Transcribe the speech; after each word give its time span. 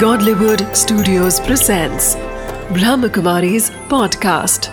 Godlywood 0.00 0.62
Studios 0.76 1.40
presents 1.40 2.16
Brahmakumari's 2.76 3.70
podcast. 3.92 4.68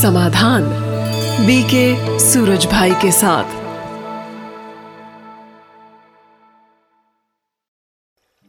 Samadhan 0.00 0.64
BK 1.46 2.18
Suraj 2.18 2.66
bhai 2.66 2.94
के 3.02 3.12
साथ 3.12 3.61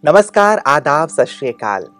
नमस्कार, 0.05 0.57
आदाब, 0.57 1.09
सत 1.09 1.25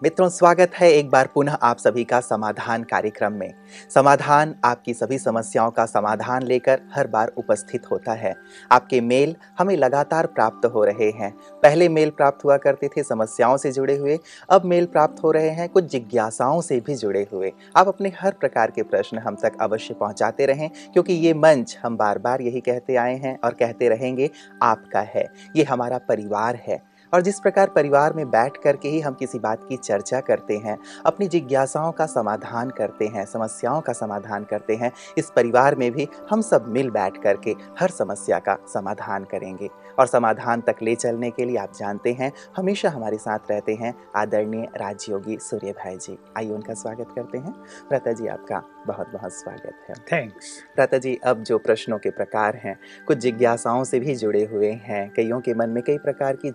मित्रों, 0.02 0.28
स्वागत 0.28 0.70
है 0.74 0.92
एक 0.92 1.10
बार 1.10 1.28
पुनः 1.34 1.52
आप 1.52 1.76
सभी 1.76 2.04
का 2.04 2.20
समाधान 2.20 2.82
कार्यक्रम 2.82 3.32
में। 3.32 3.54
समाधान 3.94 4.54
आपकी 4.64 4.94
सभी 4.94 5.18
समस्याओं 5.18 5.70
का 5.70 5.86
समाधान 5.86 6.42
लेकर 6.42 6.80
हर 6.94 7.06
बार 7.06 7.28
उपस्थित 7.28 7.90
होता 7.90 8.12
है। 8.12 8.34
आपके 8.72 9.00
मेल 9.00 9.36
हमें 9.58 9.76
लगातार 9.76 10.26
प्राप्त 10.26 10.66
हो 10.66 10.84
रहे 10.84 11.10
हैं। 11.10 11.32
पहले 11.62 11.88
मेल 11.88 12.10
प्राप्त 12.10 12.44
हुआ 12.44 12.56
करते 12.56 12.88
थे 12.88 13.02
समस्याओं 13.02 13.56
से 13.56 13.72
जुड़े 13.72 13.96
हुए, 13.96 14.18
अब 14.50 14.64
मेल 14.64 14.86
प्राप्त 14.86 15.22
हो 15.22 15.30
रहे 15.30 15.48
हैं 15.48 15.68
कुछ 15.68 15.84
जिज्ञासाओं 15.84 16.60
से 16.60 16.80
भी 16.80 16.94
जुड़े 16.94 17.28
हुए। 17.32 17.52
आप 17.76 17.88
अपने 17.88 18.12
हर 18.20 18.32
प्रकार 18.32 18.70
के 18.70 18.82
प्रश्न 18.82 19.18
हम 19.18 19.34
तक 19.34 19.52
अवश्य 19.60 19.94
पहुँचाते 19.94 20.46
रहें, 20.46 20.70
क्योंकि 20.92 21.12
ये 21.12 21.34
मंच 21.34 21.78
हम 21.82 21.96
बार 21.96 22.18
बार 22.18 22.42
यही 22.42 22.60
कहते 22.60 22.96
आए 22.96 23.16
हैं 23.16 23.38
और 23.44 23.52
कहते 23.52 23.88
रहेंगे, 23.88 24.30
आपका 24.62 25.00
है। 25.00 25.28
ये 25.56 25.64
हमारा 25.64 25.98
परिवार 25.98 26.56
है। 26.56 26.93
और 27.12 27.20
जिस 27.20 27.40
प्रकार 27.40 27.68
परिवार 27.68 28.12
में 28.12 28.30
बैठ 28.30 28.56
करके 28.56 28.88
ही 28.88 29.00
हम 29.00 29.14
किसी 29.14 29.38
बात 29.38 29.66
की 29.68 29.76
चर्चा 29.76 30.20
करते 30.20 30.56
हैं 30.56 30.78
अपनी 31.06 31.26
जिज्ञासाओं 31.26 31.92
का 31.92 32.06
समाधान 32.06 32.70
करते 32.70 33.06
हैं 33.06 33.24
समस्याओं 33.26 33.80
का 33.80 33.92
समाधान 33.92 34.44
करते 34.44 34.74
हैं 34.74 34.92
इस 35.18 35.30
परिवार 35.36 35.74
में 35.74 35.90
भी 35.92 36.08
हम 36.30 36.40
सब 36.40 36.68
मिल 36.68 36.90
बैठ 36.90 37.22
करके 37.22 37.54
हर 37.80 37.90
समस्या 37.90 38.38
का 38.38 38.56
समाधान 38.74 39.24
करेंगे। 39.24 39.68
और 39.98 40.06
समाधान 40.06 40.60
तक 40.60 40.76
ले 40.82 40.94
चलने 40.94 41.30
के 41.30 41.44
लिए 41.44 41.56
आप 41.56 41.72
जानते 41.78 42.12
हैं 42.12 42.32
हमेशा 42.56 42.90
हमारे 42.90 43.18
साथ 43.18 43.50
रहते 43.50 43.74
हैं 43.74 43.94
आदरणीय 44.16 44.66
राजयोगी 44.76 45.36
सूर्य 45.38 45.72
भाई 45.72 45.96
जी। 45.96 46.18
आइए 46.36 46.50
उनका 46.50 46.74
स्वागत 46.74 47.12
करते 47.16 47.38
हैं। 47.38 47.52
प्रता 47.88 48.12
जी 48.12 48.26
आपका 48.26 48.62
बहुत 48.86 49.12
बहुत 49.12 49.32
स्वागत 49.32 49.86
है। 49.88 49.94
थैंक्स 50.12 50.46
प्रता 50.76 50.98
जी 50.98 51.14
अब 51.24 51.42
जो 51.42 51.58
प्रश्नों 51.58 51.98
के 51.98 52.10
प्रकार 52.10 52.56
हैं 52.56 52.78
कुछ 53.06 53.18
जिज्ञासाओं 53.18 53.84
से 53.84 54.00
भी 54.00 54.14
जुड़े 54.14 54.44
हुए 54.44 54.70
हैं। 54.84 55.10
कईयों 55.10 55.40
के 55.40 55.54
मन 55.54 55.70
में 55.70 55.82
कई 55.82 55.98
प्रकार 55.98 56.36
की 56.36 56.50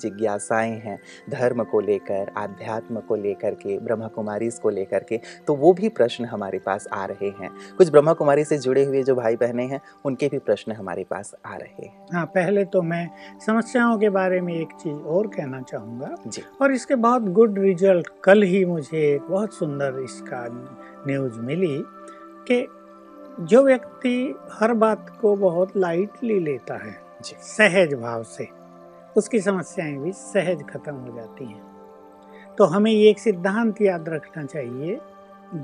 जिज्ञासाएँ 0.50 0.80
हैं 0.81 1.00
धर्म 1.30 1.64
को 1.64 1.80
लेकर 1.80 2.31
आध्यात्म 2.38 3.00
को 3.00 3.16
लेकर 3.16 3.53
के 3.55 3.78
ब्रह्म 3.80 4.08
कुमारी 4.08 4.50
को 4.61 4.69
लेकर 4.69 5.03
के 5.03 5.19
तो 5.47 5.55
वो 5.55 5.73
भी 5.73 5.89
प्रश्न 5.89 6.25
हमारे 6.25 6.59
पास 6.59 6.88
आ 6.94 7.05
रहे 7.05 7.30
हैं। 7.42 7.50
कुछ 7.78 7.89
ब्रह्म 7.89 8.14
कुमारी 8.14 8.44
से 8.44 8.58
जुड़े 8.58 8.83
हुए 8.86 9.03
जो 9.03 9.16
भाई 9.16 9.36
बहने 9.36 9.64
हैं 9.64 9.80
उनके 10.05 10.27
भी 10.27 10.39
प्रश्न 10.39 10.72
हमारे 10.72 11.03
पास 11.03 11.33
आ 11.45 11.55
रहे 11.55 11.86
हैं। 11.86 12.08
हाँ 12.14 12.25
पहले 12.25 12.66
तो 12.66 12.81
मैं 12.81 13.09
समस्याओं 13.45 13.97
के 14.00 14.09
बारे 14.09 14.42
में 14.42 14.53
एक 14.53 14.73
चीज़ 14.73 14.95
और 14.95 15.27
कहना 15.27 15.61
चाहूँगा। 15.61 16.16
जी। 16.27 16.42
और 16.61 16.72
इसके 16.72 16.95
बहुत 16.97 17.30
गुड 17.31 17.59
रिज़ल्ट 17.59 18.08
कल 18.23 18.44
ही 18.44 18.64
मुझे 18.66 19.08
एक 19.14 19.22
बहुत 19.22 19.53
सुंदर 19.53 20.02
इसका 20.03 20.45
न्यूज़ 21.08 21.39
मिली 21.39 21.77
कि 22.47 22.67
जो 23.42 23.64
व्यक्ति 23.64 24.36
हर 24.52 24.73
बात 24.75 25.09
को 25.22 25.36
बहुत 25.36 25.77
लाइटली 25.77 26.39
लेता 26.39 26.77
है 26.77 26.95
जी। 27.23 27.36
सहज 27.42 27.94
भाव 27.94 28.23
से 28.23 28.47
उसकी 29.18 29.40
समस्याएँ 29.40 29.98
भी 29.98 30.12
सहज 30.12 30.64
खत्म 30.70 30.94
हो 30.96 31.16
जाती 31.16 31.46
हैं। 31.46 31.62
तो 32.58 32.66
हमें 32.66 32.92
ये 32.92 33.10
एक 33.10 33.20
सिद्धांत 33.20 33.82
याद 33.82 34.10
रखना 34.10 34.44
चाहिए 34.46 35.00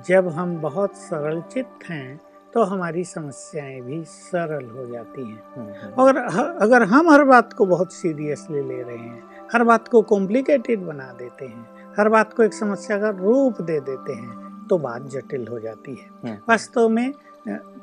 जब 0.08 0.28
हम 0.28 0.56
बहुत 0.62 0.96
सरल 0.96 1.42
चित्त 1.42 1.90
हैं 1.90 2.20
तो 2.54 2.64
हमारी 2.64 3.04
समस्याएँ 3.04 3.82
भी 3.82 4.04
सरल 4.04 4.66
हो 4.70 4.86
जाती 4.86 5.22
हैं। 5.22 5.44
हम्म, 5.56 5.68
हम्म, 5.68 5.94
और 5.94 6.18
अगर 6.62 6.84
हम 6.84 7.10
हर 7.10 7.24
बात 7.24 7.54
को 7.54 7.66
बहुत 7.66 7.94
सीरियसली 7.94 8.62
ले 8.62 8.82
रहे 8.82 8.98
हैं 8.98 9.24
हर 9.54 9.64
बात 9.64 9.88
को 9.88 10.02
कॉम्प्लिकेटेड 10.02 10.80
बना 10.80 11.12
देते 11.20 11.46
हैं 11.46 11.66
हर 11.98 12.10
बात 12.10 12.34
को 12.34 12.44
एक 12.44 12.54
समस्या 12.54 12.98
का 13.00 13.10
रूप 13.10 13.62
दे 13.62 13.80
देते 13.80 14.14
हैं 14.14 14.68
तो 14.70 14.78
बात 14.78 15.02
जटिल 15.02 15.48
हो 15.48 15.60
जाती 15.60 15.92
है। 15.92 16.08
हम्म, 16.24 16.38
वास्तव 16.50 16.90
में 16.90 17.12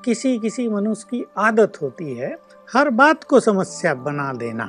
किसी 0.04 0.38
किसी 0.38 0.69
मनुष्य 0.69 1.06
की 1.10 1.25
आदत 1.38 1.72
होती 1.82 2.15
है 2.15 2.36
हर 2.69 2.91
बात 2.91 3.25
को 3.25 3.41
समस्या 3.41 3.94
बना 3.94 4.32
देना। 4.32 4.65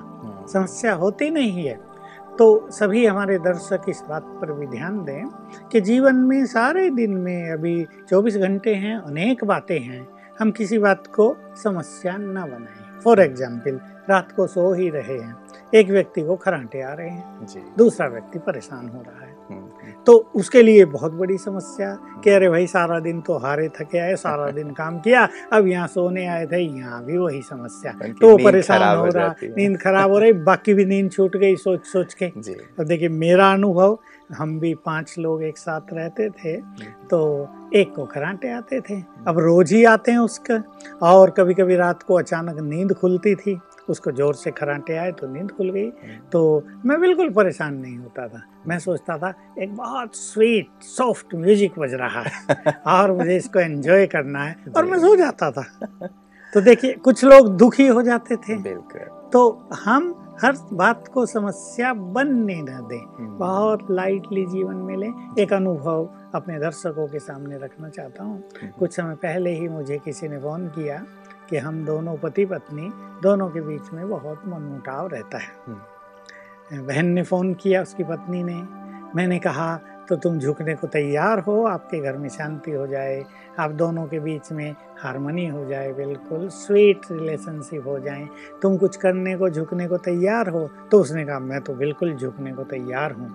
समस्या 0.48 0.94
होती 0.94 1.30
नहीं 1.30 1.66
है। 1.66 1.94
तो 2.40 2.68
सभी 2.72 3.06
हमारे 3.06 3.38
दर्शक 3.38 3.82
इस 3.90 4.04
बात 4.10 4.24
पर 4.24 4.54
भी 4.54 4.68
ध्यान 4.68 5.06
दें 5.06 5.26
कि 5.72 5.82
जीवन 5.82 6.16
में 6.16 6.46
सारे 6.46 6.90
दिन 6.90 7.12
में 7.12 7.52
अभी 7.52 7.88
24 8.10 8.38
घंटे 8.38 8.76
हैं 8.76 8.98
अनेक 8.98 9.44
बातें 9.44 9.80
हैं। 9.80 10.08
हम 10.40 10.52
किसी 10.52 10.78
बात 10.78 11.08
को 11.08 11.36
समस्या 11.64 12.18
न 12.18 12.34
बनाएँ। 12.34 13.02
फॉर 13.04 13.22
एग्ज़ाम्पल 13.22 13.80
रात 14.10 14.32
को 14.32 14.48
सो 14.48 14.74
ही 14.74 14.90
रहे 14.90 15.20
हैं। 15.20 15.38
एक 15.74 15.90
व्यक्ति 15.90 16.22
को 16.22 16.36
खराटे 16.36 16.82
आ 16.82 16.94
रहे 16.94 17.10
हैं। 17.10 17.46
जी। 17.46 17.60
दूसरा 17.78 18.08
व्यक्ति 18.08 18.40
परेशान 18.40 18.90
हो 18.90 19.02
रहा 19.02 19.26
है। 19.26 19.36
हम्म, 19.52 19.70
तो 20.06 20.14
उसके 20.36 20.62
लिए 20.64 20.86
बहुत 20.88 21.12
बड़ी 21.14 21.38
समस्या। 21.38 21.94
कि 22.24 22.30
अरे 22.30 22.50
भाई 22.50 22.68
सारा 22.68 23.00
दिन 23.00 23.20
तो 23.22 23.38
हारे 23.38 23.68
थके 23.78 24.00
आए 24.00 24.16
सारा 24.16 24.50
दिन 24.52 24.72
काम 24.74 25.00
किया 25.00 25.28
अब 25.54 25.68
यहाँ 25.68 25.88
सोने 25.88 26.26
आए 26.28 26.46
थे 26.48 26.60
यहाँ 26.60 27.04
भी 27.06 27.18
वही 27.18 27.42
समस्या। 27.42 27.92
तो 28.12 28.36
परेशान 28.38 28.98
हो 28.98 29.06
रहा 29.08 29.34
नींद 29.44 29.78
खराब 29.82 30.12
हो 30.12 30.20
रही 30.20 30.34
बाकी 30.44 30.74
भी 30.74 30.86
नींद 30.86 31.12
छूट 31.12 31.38
गई 31.38 31.56
सोच 31.58 31.86
सोच 31.88 32.14
के। 32.14 32.26
अब 32.26 32.84
देखिए 32.84 33.10
मेरा 33.10 33.52
अनुभव 33.54 33.98
हम 34.34 34.60
भी 34.60 34.74
पाँच 34.86 35.16
लोग 35.20 35.44
एक 35.44 35.58
साथ 35.58 35.94
रहते 35.94 36.30
थे 36.32 36.56
तो 37.10 37.20
एक 37.76 37.94
को 37.96 38.06
खराटे 38.06 38.52
आते 38.52 38.80
थे। 38.82 38.96
अब 39.28 39.40
रोज 39.40 39.72
ही 39.74 39.84
आते 39.86 40.12
हैं 40.12 40.20
उसका 40.20 40.62
और 41.04 41.30
कभी 41.38 41.54
कभी 41.54 41.76
रात 41.76 42.04
को 42.04 42.16
अचानक 42.16 42.60
नींद 42.64 42.94
खुलती 42.94 43.36
थी। 43.36 43.60
उसको 43.90 44.12
ज़ोर 44.12 44.36
से 44.36 44.52
खराटे 44.52 44.98
आए 44.98 45.12
तो 45.12 45.28
नींद 45.28 45.52
खुल 45.52 45.70
गई। 45.70 45.90
तो 46.32 46.42
मैं 46.86 47.00
बिल्कुल 47.02 47.30
परेशान 47.30 47.76
नहीं 47.76 47.98
होता 47.98 48.28
था। 48.28 48.42
मैं 48.68 48.80
सोचता 48.80 49.18
था 49.18 49.34
एक 49.60 49.76
बहुत 49.76 50.16
स्वीट 50.16 50.84
सॉफ्ट 50.84 51.36
म्यूज़िक 51.36 51.80
बज 51.80 51.94
रहा 51.94 52.22
है 52.22 52.74
और 52.88 53.12
मुझे 53.12 53.36
इसको 53.38 53.60
एंजॉय 53.60 54.06
करना 54.08 54.44
है 54.44 54.56
और 54.78 54.86
मैं 54.86 55.00
सो 55.00 55.16
जाता 55.16 55.52
था। 55.52 55.66
तो 56.54 56.62
देखिए 56.62 56.94
कुछ 56.94 57.24
लोग 57.26 57.58
दुखी 57.58 57.88
हो 57.88 58.02
जाते 58.02 58.36
थे। 58.36 58.58
बिल्कुल। 58.62 59.30
तो 59.34 59.70
हम 59.84 60.14
हर 60.44 60.56
बात 60.74 61.08
को 61.08 61.26
समस्या 61.26 61.94
बनने 61.94 62.56
न 62.62 62.80
दें। 62.90 62.98
हम्म, 62.98 63.38
बहुत 63.38 63.88
लाइटली 63.92 64.46
जीवन 64.46 64.76
में 64.76 64.96
लें 64.98 65.36
एक 65.40 65.54
अनुभव 65.54 66.10
अपने 66.36 66.60
दर्शकों 66.60 67.08
के 67.08 67.20
सामने 67.20 67.58
रखना 67.58 67.90
चाहता 67.90 68.24
हूँ। 68.24 68.38
हम्म, 68.62 68.72
कुछ 68.80 68.96
समय 68.96 69.16
पहले 69.16 69.50
ही 69.50 69.68
मुझे 69.68 69.98
किसी 69.98 70.28
ने 70.28 70.38
फ़ोन 70.38 70.68
किया। 70.68 71.06
कि 71.54 71.60
हम 71.60 71.84
दोनों 71.86 72.16
पति 72.18 72.46
पत्नी 72.46 72.90
दोनों 73.24 73.50
के 73.50 73.62
बीच 73.62 73.92
में 73.94 74.10
बहुत 74.10 74.42
मनमुटाव 74.48 75.08
रहता 75.08 75.38
है। 75.38 76.82
बहन 76.82 77.06
ने 77.06 77.24
फ़ोन 77.24 77.54
किया 77.54 77.82
उसकी 77.82 78.04
पत्नी 78.04 78.44
ने। 78.44 78.56
मैंने 79.16 79.38
कहा 79.40 79.76
तो 80.10 80.16
तुम 80.16 80.40
झुकने 80.40 80.74
को 80.76 80.88
तैयार 80.88 81.40
हो 81.40 81.64
आपके 81.66 82.00
घर 82.00 82.18
में 82.18 82.30
शांति 82.30 82.72
हो 82.72 82.88
जाए 82.88 83.24
आप 83.60 83.72
दोनों 83.72 84.06
के 84.08 84.20
बीच 84.20 84.52
में 84.52 84.76
हारमोनी 84.98 85.46
हो 85.48 85.66
जाए 85.66 85.92
बिल्कुल 85.94 86.48
स्वीट 86.48 87.02
रिलेशनशिप 87.12 87.88
हो 87.88 88.00
जाए 88.00 88.28
तुम 88.62 88.78
कुछ 88.78 88.96
करने 88.96 89.36
को 89.38 89.50
झुकने 89.50 89.88
को 89.88 89.98
तैयार 89.98 90.50
हो? 90.50 90.70
तो 90.92 91.00
उसने 91.00 91.26
कहा 91.26 91.40
मैं 91.40 91.62
तो 91.62 91.74
बिल्कुल 91.74 92.16
झुकने 92.16 92.54
को 92.54 92.64
तैयार 92.64 93.12
हूँ। 93.12 93.32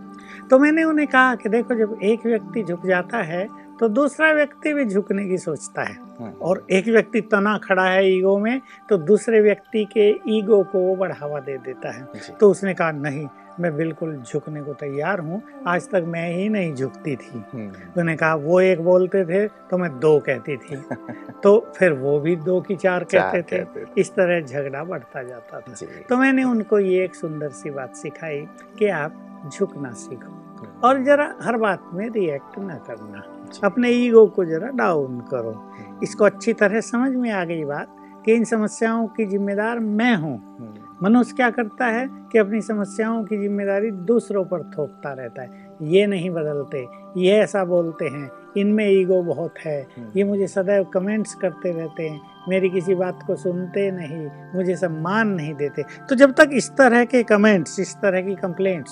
तो 0.50 0.58
मैंने 0.58 0.84
उन्हें 0.84 1.08
कहा 1.08 1.34
कि 1.34 1.48
देखो 1.48 1.74
जब 1.74 1.96
एक 2.02 2.26
व्यक्ति 2.26 2.62
झुक 2.62 2.86
जाता 2.86 3.18
है 3.18 3.67
तो 3.80 3.88
दूसरा 3.88 4.32
व्यक्ति 4.32 4.74
भी 4.74 4.84
झुकने 4.84 5.24
की 5.28 5.38
सोचता 5.38 5.82
है। 5.82 5.94
हम्म, 5.94 6.30
और 6.30 6.66
एक 6.70 6.88
व्यक्ति 6.88 7.20
तना 7.20 7.58
खड़ा 7.58 7.84
है 7.84 8.10
ईगो 8.12 8.38
में 8.38 8.60
तो 8.88 8.96
दूसरे 8.96 9.40
व्यक्ति 9.40 9.84
के 9.84 10.10
ईगो 10.28 10.64
को 10.64 10.78
वो 10.78 10.96
बढ़ावा 10.96 11.40
दे 11.40 11.58
देता 11.58 11.90
है। 11.90 12.08
तो 12.40 12.50
उसने 12.50 12.74
कहा 12.74 12.92
नहीं 12.92 13.28
मैं 13.60 13.76
बिल्कुल 13.76 14.16
झुकने 14.16 14.62
को 14.62 14.72
तैयार 14.72 15.18
हूँ। 15.18 15.42
आज 15.66 15.88
तक 15.88 16.04
मैं 16.06 16.34
ही 16.34 16.48
नहीं 16.48 16.74
झुकती 16.74 17.16
थी। 17.16 17.44
हम्म, 17.52 17.66
उन्होंने 17.66 18.16
कहा 18.16 18.34
वो 18.34 18.60
एक 18.60 18.80
बोलते 18.80 19.24
थे 19.24 19.48
तो 19.48 19.78
मैं 19.78 20.00
दो 20.00 20.18
कहती 20.18 20.56
थी। 20.56 20.76
तो 21.42 21.72
फिर 21.76 21.92
वो 21.92 22.20
भी 22.20 22.36
दो 22.36 22.60
की 22.60 22.76
चार 22.76 23.04
चार 23.04 23.32
कहते 23.32 23.58
थे। 23.58 23.64
कहते 23.64 23.80
थे। 23.80 24.00
इस 24.00 24.10
तरह 24.10 24.40
झगड़ा 24.40 24.84
बढ़ता 24.84 25.22
जाता 25.22 25.60
था। 25.60 25.74
तो 26.08 26.16
मैंने 26.16 26.44
उनको 26.44 26.78
ये 26.78 27.04
एक 27.04 27.14
सुंदर 27.14 27.48
सी 27.48 27.70
बात 27.70 27.96
सिखाई 27.96 28.46
कि 28.78 28.88
आप 28.88 29.24
झुकना 29.54 29.92
सीखो। 29.92 30.44
और 30.84 31.02
जरा 31.04 31.34
हर 31.42 31.56
बात 31.56 31.90
में 31.94 32.10
रिएक्ट 32.10 32.58
ना 32.58 32.74
करना। 32.74 33.37
अपने 33.64 33.90
ईगो 33.90 34.26
को 34.26 34.44
जरा 34.44 34.68
डाउन 34.68 35.20
करो। 35.20 35.50
हम्म, 35.50 35.98
इसको 36.02 36.24
अच्छी 36.24 36.52
तरह 36.52 36.80
समझ 36.80 37.12
में 37.12 37.30
आ 37.30 37.44
गई 37.44 37.64
बात 37.64 37.94
कि 38.24 38.34
इन 38.34 38.44
समस्याओं 38.44 39.06
की 39.06 39.26
जिम्मेदार 39.26 39.78
मैं 39.78 40.16
हूँ। 40.16 40.36
हम्म, 40.58 40.74
मनुष्य 41.02 41.34
क्या 41.36 41.50
करता 41.50 41.86
है 41.86 42.08
कि 42.32 42.38
अपनी 42.38 42.60
समस्याओं 42.62 43.24
की 43.24 43.36
ज़िम्मेदारी 43.36 43.90
दूसरों 43.90 44.44
पर 44.44 44.62
थोपता 44.78 45.12
रहता 45.12 45.42
है। 45.42 45.66
ये 45.82 46.06
नहीं 46.06 46.30
बदलते 46.30 46.86
ये 47.16 47.38
ऐसा 47.38 47.64
बोलते 47.64 48.04
हैं 48.04 48.30
इनमें 48.56 48.88
ईगो 48.88 49.22
बहुत 49.22 49.54
है। 49.58 49.80
हम्म, 49.82 50.08
ये 50.16 50.24
मुझे 50.24 50.46
सदैव 50.46 50.84
कमेंट्स 50.84 51.34
करते 51.34 51.72
रहते 51.72 52.08
हैं 52.08 52.20
मेरी 52.48 52.70
किसी 52.70 52.94
बात 52.94 53.18
को 53.26 53.36
सुनते 53.36 53.90
नहीं 53.90 54.26
मुझे 54.54 54.76
सम्मान 54.76 55.28
नहीं 55.28 55.54
देते। 55.54 55.82
तो 55.82 56.14
जब 56.14 56.32
तक 56.32 56.50
इस 56.52 56.70
तरह 56.70 57.04
के 57.04 57.22
कमेंट्स 57.22 57.80
इस 57.80 57.94
तरह 57.94 58.20
की 58.20 58.34
कंप्लेंट्स 58.34 58.90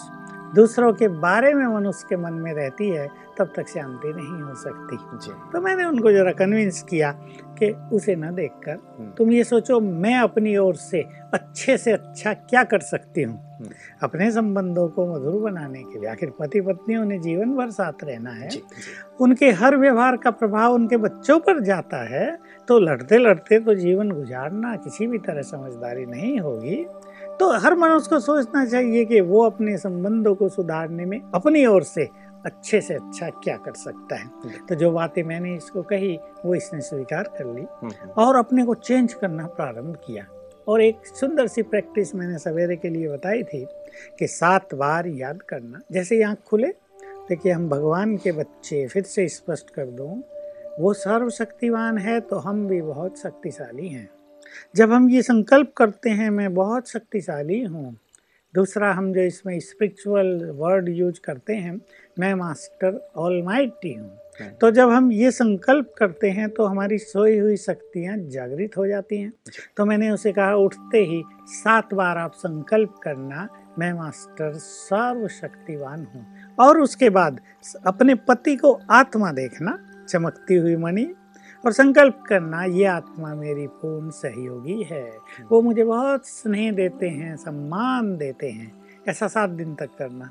दूसरों 0.55 0.93
के 0.93 1.09
बारे 1.09 1.55
में 1.55 1.67
मनुष्य 1.67 2.07
के 2.09 2.17
मन 2.17 2.33
में 2.33 2.53
रहती 2.55 2.89
है 2.89 3.09
तब 3.39 3.53
तक 3.57 3.69
शांति 3.69 4.09
नहीं 4.09 4.43
हो 4.43 4.55
सकती। 4.55 4.97
जी। 4.97 5.33
तो 5.53 5.61
मैंने 5.61 5.85
उनको 5.85 6.13
जरा 6.13 6.33
कन्विंस 6.33 6.83
किया 6.83 7.13
कि 7.59 7.71
उसे 7.93 8.15
न 8.17 8.35
देखकर 8.35 8.71
हम्म। 8.71 9.11
तुम 9.11 9.33
ये 9.33 9.45
सोचो 9.45 9.81
मैं 9.81 10.15
अपनी 10.19 10.57
ओर 10.57 10.75
से 10.75 11.05
अच्छे 11.35 11.77
से 11.79 11.93
अच्छा 11.93 12.33
क्या 12.33 12.65
कर 12.65 12.81
सकती 12.81 13.23
हूँ? 13.23 13.35
हम्म। 13.35 13.69
अपने 14.03 14.31
संबंधों 14.31 14.89
को 14.89 15.07
मधुर 15.07 15.41
बनाने 15.43 15.83
के 15.83 16.01
लिए 16.01 16.11
आखिर 16.11 16.31
पति 16.31 16.61
पत्नियों 16.61 17.05
ने 17.05 17.19
जीवन 17.19 17.57
भर 17.57 17.71
साथ 17.71 18.05
रहना 18.05 18.31
है। 18.31 18.49
जी 18.49 18.59
जी। 18.59 18.65
उनके 19.21 19.51
हर 19.51 19.77
व्यवहार 19.77 20.17
का 20.17 20.31
प्रभाव 20.31 20.75
उनके 20.75 20.97
बच्चों 20.97 21.39
पर 21.39 21.61
जाता 21.61 22.03
है 22.09 22.39
तो 22.69 22.79
लड़ते 22.79 23.19
लड़ते 23.19 23.59
तो 23.61 23.75
जीवन 23.75 24.11
गुजारना 24.11 24.77
किसी 24.77 25.07
भी 25.07 25.19
तरह 25.19 25.43
समझदारी 25.43 26.07
नहीं 26.07 26.39
होगी। 26.41 26.87
तो 27.41 27.51
हर 27.59 27.75
मनुष्य 27.77 28.09
को 28.11 28.19
सोचना 28.21 28.65
चाहिए 28.67 29.05
कि 29.05 29.21
वो 29.21 29.43
अपने 29.45 29.77
संबंधों 29.79 30.35
को 30.35 30.49
सुधारने 30.49 31.05
में 31.05 31.21
अपनी 31.35 31.65
ओर 31.67 31.83
से 31.83 32.09
अच्छे 32.47 32.81
से 32.81 32.95
अच्छा 32.95 33.29
क्या 33.45 33.57
कर 33.57 33.73
सकता 33.73 34.17
है। 34.17 34.67
तो 34.69 34.75
जो 34.75 34.91
बातें 34.93 35.23
मैंने 35.23 35.55
इसको 35.57 35.83
कही 35.83 36.19
वो 36.45 36.55
इसने 36.55 36.81
स्वीकार 36.81 37.23
कर 37.39 37.45
ली 37.45 37.61
हम्म, 37.61 37.91
हम्म, 37.93 38.11
और 38.11 38.37
अपने 38.37 38.65
को 38.65 38.75
चेंज 38.75 39.15
करना 39.15 39.47
प्रारंभ 39.47 39.97
किया। 40.07 40.27
और 40.69 40.83
एक 40.83 41.07
सुंदर 41.07 41.47
सी 41.47 41.63
प्रैक्टिस 41.63 42.15
मैंने 42.15 42.39
सवेरे 42.39 42.77
के 42.77 42.89
लिए 42.89 43.09
बताई 43.09 43.43
थी 43.43 43.65
कि 44.19 44.27
सात 44.27 44.75
बार 44.75 45.07
याद 45.07 45.43
करना। 45.43 45.81
जैसे 45.93 46.23
आँख 46.23 46.39
खुले 46.47 46.69
देखिए 47.29 47.53
हम 47.53 47.69
भगवान 47.69 48.17
के 48.17 48.33
बच्चे 48.33 48.87
फिर 48.87 49.03
से 49.03 49.29
स्पष्ट 49.29 49.71
कर 49.71 49.87
दूँ 49.91 50.23
वो 50.81 50.93
सर्वशक्तिवान 50.95 51.99
है 51.99 52.21
तो 52.21 52.37
हम 52.39 52.67
भी 52.69 52.81
बहुत 52.83 53.19
शक्तिशाली 53.19 53.89
हैं। 53.89 54.09
जब 54.77 54.93
हम 54.93 55.09
ये 55.11 55.23
संकल्प 55.23 55.73
करते 55.77 56.11
हैं 56.11 56.31
मैं 56.31 56.53
बहुत 56.55 56.89
शक्तिशाली 56.89 57.63
हूँ। 57.63 57.97
दूसरा 58.55 58.93
हम 58.93 59.13
जो 59.13 59.21
इसमें 59.21 59.59
स्पिरिचुअल 59.61 60.29
वर्ड 60.55 60.89
यूज़ 60.89 61.21
करते 61.25 61.55
हैं 61.55 61.81
मैं 62.19 62.35
मास्टर 62.35 63.01
ऑलमाइटी 63.17 63.93
हूँ। 63.95 64.09
हम्म, 64.41 64.51
तो 64.51 64.71
जब 64.71 64.91
हम 64.91 65.11
ये 65.13 65.31
संकल्प 65.31 65.93
करते 65.99 66.31
हैं 66.31 66.49
तो 66.51 66.65
हमारी 66.65 66.99
सोई 66.99 67.39
हुई 67.39 67.57
शक्तियाँ 67.57 68.17
जागृत 68.31 68.77
हो 68.77 68.87
जाती 68.87 69.19
हैं। 69.19 69.33
तो 69.77 69.85
मैंने 69.85 70.11
उसे 70.11 70.33
कहा 70.33 70.55
उठते 70.55 70.99
ही 70.99 71.23
सात 71.47 71.95
बार 71.95 72.19
आप 72.19 72.33
संकल्प 72.35 72.95
करना 73.03 73.49
मैं 73.79 73.93
मास्टर 73.93 74.53
सर्वशक्तिवान 74.55 76.07
हूँ। 76.15 76.27
और 76.59 76.81
उसके 76.81 77.11
बाद 77.11 77.41
अपने 77.87 78.15
पति 78.29 78.57
को 78.57 78.73
आत्मा 78.91 79.33
देखना 79.33 79.79
चमकती 80.09 80.57
हुई 80.57 80.77
मणि 80.77 81.07
और 81.67 81.73
संकल्प 81.73 82.25
करना 82.29 82.65
ये 82.65 82.85
आत्मा 82.85 83.35
मेरी 83.35 83.67
पूर्ण 83.67 84.11
सहयोगी 84.11 84.83
है। 84.83 85.19
वो 85.53 85.63
मुझे 85.63 85.85
बहुत 85.85 86.27
स्नेह 86.27 86.73
देते 86.73 87.09
हैं 87.09 87.37
सम्मान 87.37 88.17
देते 88.17 88.51
हैं 88.51 88.73
ऐसा 89.09 89.29
सात 89.29 89.51
दिन 89.51 89.75
तक 89.75 89.89
करना। 89.99 90.31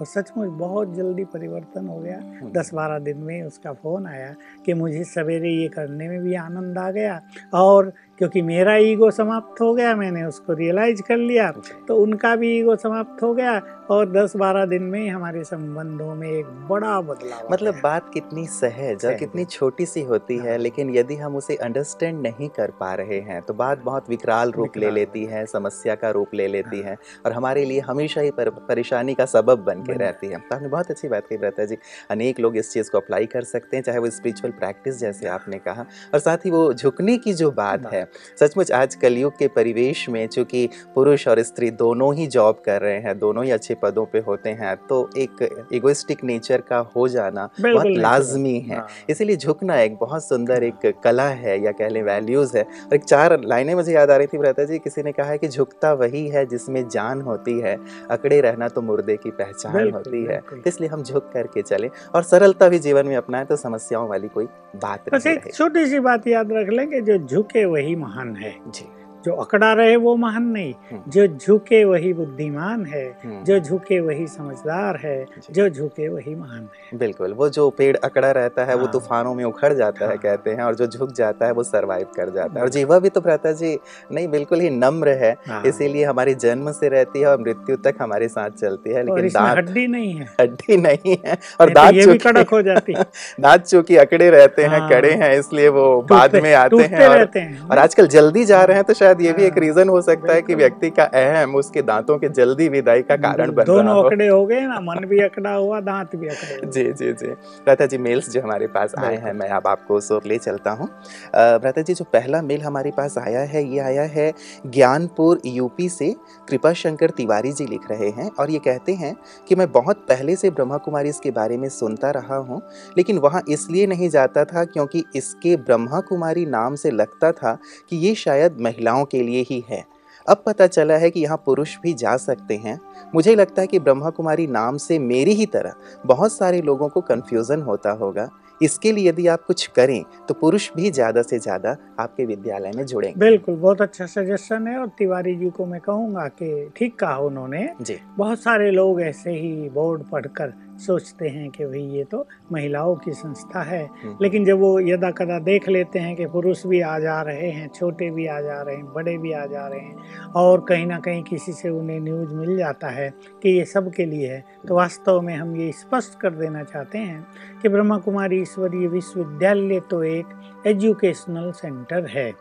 और 0.00 0.06
सचमुच 0.06 0.48
बहुत 0.48 0.94
जल्दी 0.94 1.24
परिवर्तन 1.24 1.86
हो 1.86 1.98
गया। 1.98 2.20
दस 2.50 2.74
बारह 2.74 2.98
दिन 2.98 3.18
में 3.18 3.42
उसका 3.42 3.72
फ़ोन 3.72 4.06
आया 4.06 4.34
कि 4.66 4.74
मुझे 4.74 5.04
सवेरे 5.04 5.50
ये 5.50 5.68
करने 5.68 6.08
में 6.08 6.20
भी 6.20 6.34
आनंद 6.34 6.78
आ 6.78 6.90
गया 6.90 7.20
और 7.54 7.92
क्योंकि 8.22 8.42
मेरा 8.42 8.76
ईगो 8.76 9.10
समाप्त 9.10 9.60
हो 9.60 9.72
गया 9.74 9.94
मैंने 9.96 10.22
उसको 10.24 10.52
रियलाइज़ 10.52 11.00
कर 11.02 11.16
लिया। 11.16 11.50
तो 11.88 11.96
उनका 11.96 12.34
भी 12.36 12.58
ईगो 12.58 12.76
समाप्त 12.76 13.22
हो 13.22 13.32
गया 13.34 13.60
और 13.90 14.10
दस 14.12 14.36
बारह 14.36 14.66
दिन 14.66 14.82
में 14.82 14.98
ही 15.00 15.08
हमारे 15.08 15.42
संबंधों 15.44 16.14
में 16.14 16.28
एक 16.30 16.46
बड़ा 16.68 17.00
बदलाव 17.00 17.48
मतलब 17.52 17.80
बात 17.82 18.10
कितनी 18.14 18.46
सहज 18.46 19.06
और 19.06 19.14
कितनी 19.14 19.44
छोटी 19.44 19.86
सी 19.86 20.02
होती 20.02 20.36
है 20.38 20.50
हाँ। 20.50 20.58
लेकिन 20.58 20.94
यदि 20.94 21.16
हम 21.16 21.36
उसे 21.36 21.56
अंडरस्टैंड 21.56 22.20
नहीं 22.22 22.48
कर 22.48 22.70
पा 22.70 22.92
रहे 22.94 23.18
हैं 23.20 23.40
तो 23.42 23.54
बात 23.54 23.82
बहुत 23.84 24.10
विकराल 24.10 24.50
रूप 24.50 24.76
ले 24.76 24.90
लेती 24.90 25.24
है 25.24 25.44
समस्या 25.46 25.94
का 25.94 26.10
रूप 26.10 26.34
ले 26.34 26.46
लेती 26.48 26.82
हाँ। 26.82 26.90
है 26.90 26.96
और 27.26 27.32
हमारे 27.32 27.64
लिए 27.64 27.80
हमेशा 27.80 28.20
ही 28.20 28.30
परेशानी 28.38 29.14
का 29.14 29.26
सबब 29.26 29.64
बन 29.64 29.82
के 29.82 29.92
रहती 29.92 30.26
है। 30.26 30.38
तो 30.38 30.54
आपने 30.56 30.68
बहुत 30.68 30.90
अच्छी 30.90 31.08
बात 31.08 31.26
कही 31.26 31.38
रहता 31.38 31.64
जी। 31.64 31.76
अनेक 32.10 32.40
लोग 32.40 32.56
इस 32.56 32.72
चीज़ 32.72 32.90
को 32.90 32.98
अप्लाई 32.98 33.26
कर 33.26 33.42
सकते 33.42 33.76
हैं 33.76 33.84
चाहे 33.84 33.98
वो 33.98 34.10
स्पिरिचुअल 34.10 34.52
प्रैक्टिस 34.52 34.98
जैसे 34.98 35.28
आपने 35.28 35.58
कहा। 35.58 35.86
और 36.14 36.18
साथ 36.18 36.46
ही 36.46 36.50
वो 36.50 36.72
झुकने 36.74 37.18
की 37.18 37.34
जो 37.34 37.50
बात। 37.50 37.70
है 37.92 38.02
सचमुच 38.40 38.72
आज 38.72 38.94
कलयुग 38.94 39.38
के 39.38 39.48
परिवेश 39.48 40.08
में 40.08 40.26
चूँकि 40.26 40.68
पुरुष 40.94 41.26
और 41.28 41.42
स्त्री 41.42 41.70
दोनों 41.72 42.14
ही 42.14 42.26
जॉब 42.28 42.62
कर 42.66 42.80
रहे 42.82 42.98
हैं 42.98 43.18
दोनों 43.18 43.44
ही 43.44 43.50
अच्छे 43.50 43.74
पदों 43.82 44.04
पे 44.06 44.18
होते 44.26 44.50
हैं 44.52 44.76
तो 44.88 44.98
एक 45.18 45.68
इगोइस्टिक 45.72 46.24
नेचर 46.24 46.60
का 46.60 46.78
हो 46.96 47.06
जाना 47.08 47.48
बहुत 47.60 47.86
लाजमी 47.88 48.58
है। 48.60 48.76
हाँ। 48.76 48.86
इसीलिए 49.10 49.36
झुकना 49.36 49.80
एक 49.80 49.96
बहुत 49.96 50.24
सुंदर 50.24 50.64
एक 50.64 50.86
कला 51.04 51.28
है 51.28 51.58
या 51.64 51.72
कह 51.72 51.88
लें 51.88 52.02
वैल्यूज़ 52.02 52.56
है। 52.56 52.62
और 52.62 52.94
एक 52.94 53.04
चार 53.04 53.38
लाइनें 53.44 53.74
मुझे 53.74 53.92
याद 53.92 54.10
आ 54.10 54.16
रही 54.16 54.26
थी 54.26 54.38
भ्राता 54.38 54.64
जी 54.64 54.78
किसी 54.78 55.02
ने 55.02 55.12
कहा 55.12 55.26
है 55.26 55.38
कि 55.38 55.48
झुकता 55.48 55.92
वही 55.94 56.26
है 56.28 56.44
जिसमें 56.46 56.88
जान 56.88 57.20
होती 57.20 57.58
है 57.60 57.76
अकड़े 58.10 58.40
रहना 58.40 58.68
तो 58.68 58.82
मुर्दे 58.82 59.16
की 59.16 59.30
पहचान 59.32 59.90
होती 59.90 60.24
है। 60.24 60.40
तो 60.42 60.62
इसलिए 60.66 60.88
हम 60.88 61.02
झुक 61.02 61.30
करके 61.32 61.62
चले 61.62 61.90
और 62.14 62.22
सरलता 62.22 62.68
भी 62.68 62.78
जीवन 62.80 63.06
में 63.06 63.16
अपनाएँ 63.16 63.46
तो 63.46 63.56
समस्याओं 63.58 64.08
वाली 64.08 64.28
कोई 64.28 64.46
बात 64.76 65.08
बस 65.12 65.26
नहीं 65.26 65.36
एक 65.36 65.54
छोटी 65.54 65.86
सी 65.86 65.98
बात 66.00 66.26
याद 66.26 66.52
रख 66.52 66.68
लें 66.70 66.86
कि 66.90 67.00
जो 67.02 67.18
झुके 67.18 67.64
वही 67.66 67.94
महान 68.02 68.36
है। 68.36 68.58
जी। 68.68 69.01
जो 69.24 69.32
अकड़ा 69.36 69.72
रहे 69.72 69.96
वो 69.98 70.14
महान 70.16 70.46
नहीं 70.48 70.72
हम्म। 70.90 71.10
जो 71.10 71.26
झुके 71.28 71.82
वही 71.84 72.12
बुद्धिमान 72.12 72.84
है 72.86 73.04
हम्म, 73.24 73.42
जो 73.44 73.58
झुके 73.60 74.00
वही 74.00 74.26
समझदार 74.28 74.96
है 74.96 75.26
जो 75.50 75.68
झुके 75.68 76.08
वही 76.08 76.34
महान 76.34 76.68
है 76.74 76.98
बिल्कुल 76.98 77.32
वो 77.32 77.48
जो 77.50 77.68
पेड़ 77.72 77.96
अकड़ा 77.98 78.30
रहता 78.32 78.64
है 78.64 78.74
वो 78.74 78.82
हाँ। 78.82 78.92
तूफानों 78.92 79.34
में 79.34 79.44
उखड़ 79.44 79.72
जाता 79.72 80.04
है 80.04 80.08
हाँ। 80.08 80.18
कहते 80.18 80.50
हैं 80.50 80.62
और 80.62 80.74
जो 80.74 80.86
झुक 80.88 81.12
जाता 81.12 81.46
है 81.46 81.52
वो 81.52 81.62
सरवाइव 81.64 82.06
कर 82.16 82.30
जाता 82.30 82.54
है 82.54 82.62
और 82.62 82.68
जीवा 82.70 82.98
भी 82.98 83.08
तो 83.08 83.20
भ्राता 83.20 83.52
जी 83.54 83.78
नहीं 84.12 84.28
बिल्कुल 84.28 84.60
ही 84.60 84.70
नम्र 84.72 85.16
है 85.16 85.36
हाँ। 85.48 85.62
इसीलिए 85.66 86.04
हमारी 86.04 86.34
जन्म 86.36 86.72
से 86.72 86.88
रहती 86.88 87.20
है 87.20 87.26
और 87.26 87.40
मृत्यु 87.40 87.76
तक 87.84 88.02
हमारे 88.02 88.28
साथ 88.28 88.50
चलती 88.58 88.90
है 88.90 89.02
लेकिन 89.04 89.28
दांत 89.30 89.56
हड्डी 89.58 89.86
नहीं 89.88 90.12
है 90.12 90.26
हड्डी 90.40 90.76
नहीं 90.78 91.16
है 91.16 91.38
और 91.60 91.68
तो 91.68 91.74
दांत 91.74 91.94
ये 91.94 92.00
भी 92.00 92.06
चूँकि 92.06 92.18
कड़क 92.24 92.50
हो 92.50 92.62
जाती 92.62 92.94
है 92.94 93.04
दांत 93.40 93.64
चूँकि 93.64 93.96
अकड़े 93.98 94.30
रहते 94.30 94.62
हैं 94.64 94.78
हाँ। 94.78 94.88
कड़े 94.90 95.10
हैं 95.14 95.32
इसलिए 95.38 95.68
वो 95.70 95.86
बाद 96.10 96.36
में 96.36 96.52
आते 96.54 96.82
हैं 96.84 97.08
और 97.08 97.28
हैं 97.36 97.60
और 97.62 97.78
आजकल 97.78 98.06
जल्दी 98.08 98.44
जा 98.44 98.62
रहे 98.62 98.76
हैं 98.76 98.84
तो 98.84 98.94
शायद 98.94 99.11
ये 99.20 99.32
भी 99.32 99.42
एक 99.42 99.52
हाँ, 99.52 99.60
रीजन 99.60 99.88
हो 99.88 100.00
सकता 100.02 100.32
है 100.32 100.42
कि 100.42 100.54
व्यक्ति 100.54 100.90
का 100.90 101.04
अहम 101.04 101.54
उसके 101.56 101.82
दांतों 101.82 102.18
के 102.18 102.28
जल्दी 102.30 102.68
विदाई 102.68 103.02
का 103.02 103.16
कारण 103.16 103.50
बन 103.50 103.62
रहा 103.62 103.76
दोनों 103.76 103.94
हो। 103.94 104.02
अकड़े 104.02 104.28
हो 104.28 104.44
गए 104.46 104.60
ना 104.60 104.80
मन 104.80 105.04
भी 105.06 105.20
अकड़ा 105.22 105.52
हुआ 105.52 105.80
दांत 105.80 106.16
भी 106.16 106.28
अकड़े 106.28 106.66
जी 106.66 106.84
जी 106.92 107.12
जी। 107.12 107.26
भ्राता 107.26 107.86
जी 107.86 107.98
मेल्स 107.98 108.30
जो 108.30 108.40
हमारे 108.40 108.66
पास 108.66 108.94
आए 108.98 109.16
हैं 109.16 109.32
मैं 109.32 109.48
अब 109.50 109.66
आपको 109.66 109.96
उस 109.96 110.08
ले 110.26 110.38
चलता 110.38 110.70
हूँ। 110.70 110.88
भ्राता 111.36 111.82
जी 111.82 111.94
जो 111.94 112.04
पहला 112.12 112.42
मेल 112.42 112.62
हमारे 112.62 112.90
पास 112.90 113.18
आया 113.18 113.40
है 113.46 113.64
ये 113.64 113.78
आया 113.80 114.02
है 114.12 114.32
ज्ञानपुर 114.66 115.40
यूपी 115.46 115.88
से 115.88 116.14
कृपा 116.48 116.72
शंकर 116.72 117.10
तिवारी 117.10 117.52
जी 117.52 117.66
लिख 117.66 117.90
रहे 117.90 118.08
हैं 118.10 118.30
और 118.38 118.50
ये 118.50 118.58
कहते 118.58 118.94
हैं 118.94 119.14
कि 119.48 119.54
मैं 119.54 119.70
बहुत 119.72 120.04
पहले 120.08 120.36
से 120.36 120.50
ब्रह्मा 120.50 120.76
कुमारी 120.76 121.08
इसके 121.08 121.30
बारे 121.30 121.56
में 121.56 121.68
सुनता 121.68 122.10
रहा 122.10 122.36
हूँ 122.38 122.60
लेकिन 122.96 123.18
वहाँ 123.18 123.42
इसलिए 123.48 123.86
नहीं 123.86 124.08
जाता 124.08 124.44
था 124.44 124.64
क्योंकि 124.64 125.04
इसके 125.16 125.56
ब्रह्मा 125.62 126.00
कुमारी 126.00 126.44
नाम 126.46 126.74
से 126.74 126.90
लगता 126.90 127.30
था 127.32 127.56
कि 127.88 127.96
ये 127.96 128.14
शायद 128.14 128.56
महिलाओं 128.60 129.01
के 129.04 129.22
लिए 129.22 129.44
ही 129.50 129.64
है। 129.68 129.84
अब 130.26 130.42
पता 130.46 130.66
चला 130.66 130.94
है 130.94 131.10
कि 131.10 131.20
यहाँ 131.20 131.36
पुरुष 131.46 131.76
भी 131.82 131.92
जा 131.94 132.16
सकते 132.18 132.56
हैं। 132.56 132.78
मुझे 133.14 133.34
लगता 133.34 133.62
है 133.62 133.66
कि 133.66 133.78
ब्रह्मा 133.78 134.10
कुमारी 134.10 134.46
नाम 134.48 134.76
से 134.78 134.98
मेरी 135.00 135.32
ही 135.34 135.46
तरह 135.46 135.74
बहुत 136.06 136.32
सारे 136.32 136.60
लोगों 136.62 136.88
को 136.88 137.00
कन्फ्यूज़न 137.00 137.62
होता 137.62 137.90
होगा। 137.92 138.28
इसके 138.60 138.90
लिए 138.92 139.08
यदि 139.08 139.26
आप 139.26 139.44
कुछ 139.44 139.66
करें 139.66 140.02
तो 140.28 140.34
पुरुष 140.34 140.68
भी 140.72 140.90
ज़्यादा 140.90 141.22
से 141.22 141.38
ज़्यादा 141.38 141.76
आपके 142.00 142.24
विद्यालय 142.26 142.72
में 142.76 142.84
जुड़ेंगे। 142.86 143.18
बिल्कुल 143.20 143.54
बहुत 143.54 143.80
अच्छा 143.82 144.06
सजेशन 144.06 144.66
है 144.66 144.78
और 144.78 144.88
तिवारी 144.98 145.34
जी 145.36 145.50
को 145.50 145.66
मैं 145.66 145.80
कहूँगा 145.80 146.26
कि 146.32 146.70
ठीक 146.76 146.98
कहा 146.98 147.16
उन्होंने। 147.18 147.68
जी। 147.82 147.98
बहुत 148.18 148.40
सारे 148.40 148.70
लोग 148.70 149.00
ऐसे 149.02 149.30
ही 149.30 149.68
बोर्ड 149.70 150.02
पढ़कर 150.02 150.52
सोचते 150.86 151.28
हैं 151.28 151.48
कि 151.50 151.64
भाई 151.64 151.80
ये 151.96 152.04
तो 152.04 152.24
महिलाओं 152.52 152.94
की 152.96 153.12
संस्था 153.12 153.62
है। 153.62 153.84
हम्म, 153.84 154.16
लेकिन 154.22 154.44
जब 154.44 154.58
वो 154.60 154.78
यदा 154.80 155.10
कदा 155.10 155.38
देख 155.38 155.68
लेते 155.68 155.98
हैं 155.98 156.14
कि 156.16 156.26
पुरुष 156.26 156.66
भी 156.66 156.80
आ 156.80 156.98
जा 156.98 157.20
रहे 157.22 157.50
हैं 157.50 157.68
छोटे 157.68 158.10
भी 158.10 158.26
आ 158.26 158.40
जा 158.40 158.60
रहे 158.62 158.76
हैं 158.76 158.92
बड़े 158.92 159.16
भी 159.18 159.32
आ 159.32 159.44
जा 159.46 159.66
रहे 159.68 159.80
हैं 159.80 160.30
और 160.36 160.64
कहीं 160.68 160.86
ना 160.86 160.98
कहीं 160.98 161.22
किसी 161.22 161.52
से 161.52 161.68
उन्हें 161.68 162.00
न्यूज़ 162.00 162.34
मिल 162.34 162.56
जाता 162.56 162.88
है 162.90 163.08
कि 163.42 163.56
ये 163.58 163.64
सब 163.64 163.92
के 163.92 164.04
लिए 164.04 164.32
है 164.32 164.44
तो 164.68 164.76
वास्तव 164.76 165.20
में 165.20 165.34
हम 165.36 165.56
ये 165.56 165.70
स्पष्ट 165.72 166.18
कर 166.20 166.30
देना 166.34 166.62
चाहते 166.64 166.98
हैं 166.98 167.26
कि 167.62 167.68
ब्रह्मा 167.68 167.98
कुमारी 167.98 168.40
ईश्वरीय 168.42 168.86
विश्वविद्यालय 168.88 169.80
तो 169.90 170.02
एक 170.04 170.40
एजुकेशनल 170.66 171.50
सेंटर 171.52 172.06
है 172.10 172.32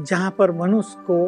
जहाँ 0.00 0.30
पर 0.38 0.50
मनुष्य 0.52 1.04
को 1.10 1.18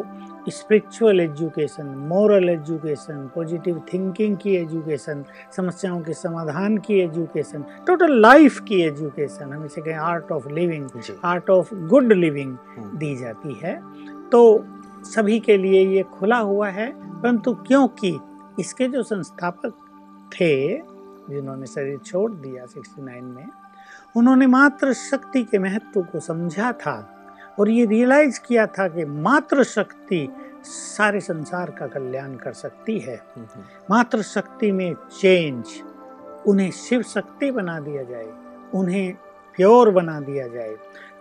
spiritual 0.49 1.19
education 1.19 1.85
moral 1.85 2.49
education 2.49 3.31
positive 3.35 3.81
thinking 3.93 4.37
की 4.37 4.55
एजुकेशन 4.55 5.23
समस्याओं 5.55 6.01
के 6.01 6.13
समाधान 6.13 6.77
की 6.77 6.99
एजुकेशन 6.99 7.65
टोटल 7.87 8.21
लाइफ 8.21 8.59
की 8.59 8.81
एजुकेशन 8.81 9.53
हम 9.53 9.65
इसे 9.65 9.81
कहें 9.81 9.95
art 9.95 10.31
of 10.31 10.49
living 10.49 10.89
art 11.23 11.49
of 11.49 11.75
good 11.75 12.13
living 12.13 12.57
दी 12.79 13.15
जाती 13.15 13.59
है। 13.63 13.81
तो 14.29 14.65
सभी 15.03 15.39
के 15.39 15.57
लिए 15.57 15.87
ये 15.87 16.03
खुला 16.03 16.37
हुआ 16.37 16.69
है 16.69 17.21
परंतु 17.21 17.53
क्योंकि 17.53 18.19
इसके 18.59 18.87
जो 18.87 19.03
संस्थापक 19.03 19.73
थे 20.33 20.77
जिन्होंने 21.29 21.65
शरीर 21.65 21.97
छोड़ 21.97 22.31
दिया 22.31 22.65
69 22.65 23.21
में 23.21 23.47
उन्होंने 24.15 24.47
मात्र 24.47 24.93
शक्ति 24.93 25.43
के 25.43 25.59
महत्व 25.59 26.01
को 26.01 26.19
समझा 26.19 26.71
था। 26.71 27.16
और 27.59 27.69
ये 27.69 27.85
रियलाइज़ 27.85 28.39
किया 28.47 28.65
था 28.67 28.87
कि 28.87 29.05
मात्र 29.05 29.63
शक्ति 29.63 30.27
सारे 30.63 31.19
संसार 31.19 31.69
का 31.71 31.87
कल्याण 31.87 32.35
कर 32.35 32.53
सकती 32.53 32.97
है। 32.99 33.19
मात्र 33.91 34.21
शक्ति 34.23 34.71
में 34.71 34.93
चेंज 35.19 35.65
उन्हें 36.47 36.69
शिव 36.71 37.01
शक्ति 37.05 37.51
बना 37.51 37.79
दिया 37.79 38.03
जाए 38.03 38.27
उन्हें 38.73 39.13
प्योर 39.55 39.89
बना 39.91 40.19
दिया 40.19 40.47
जाए 40.47 40.75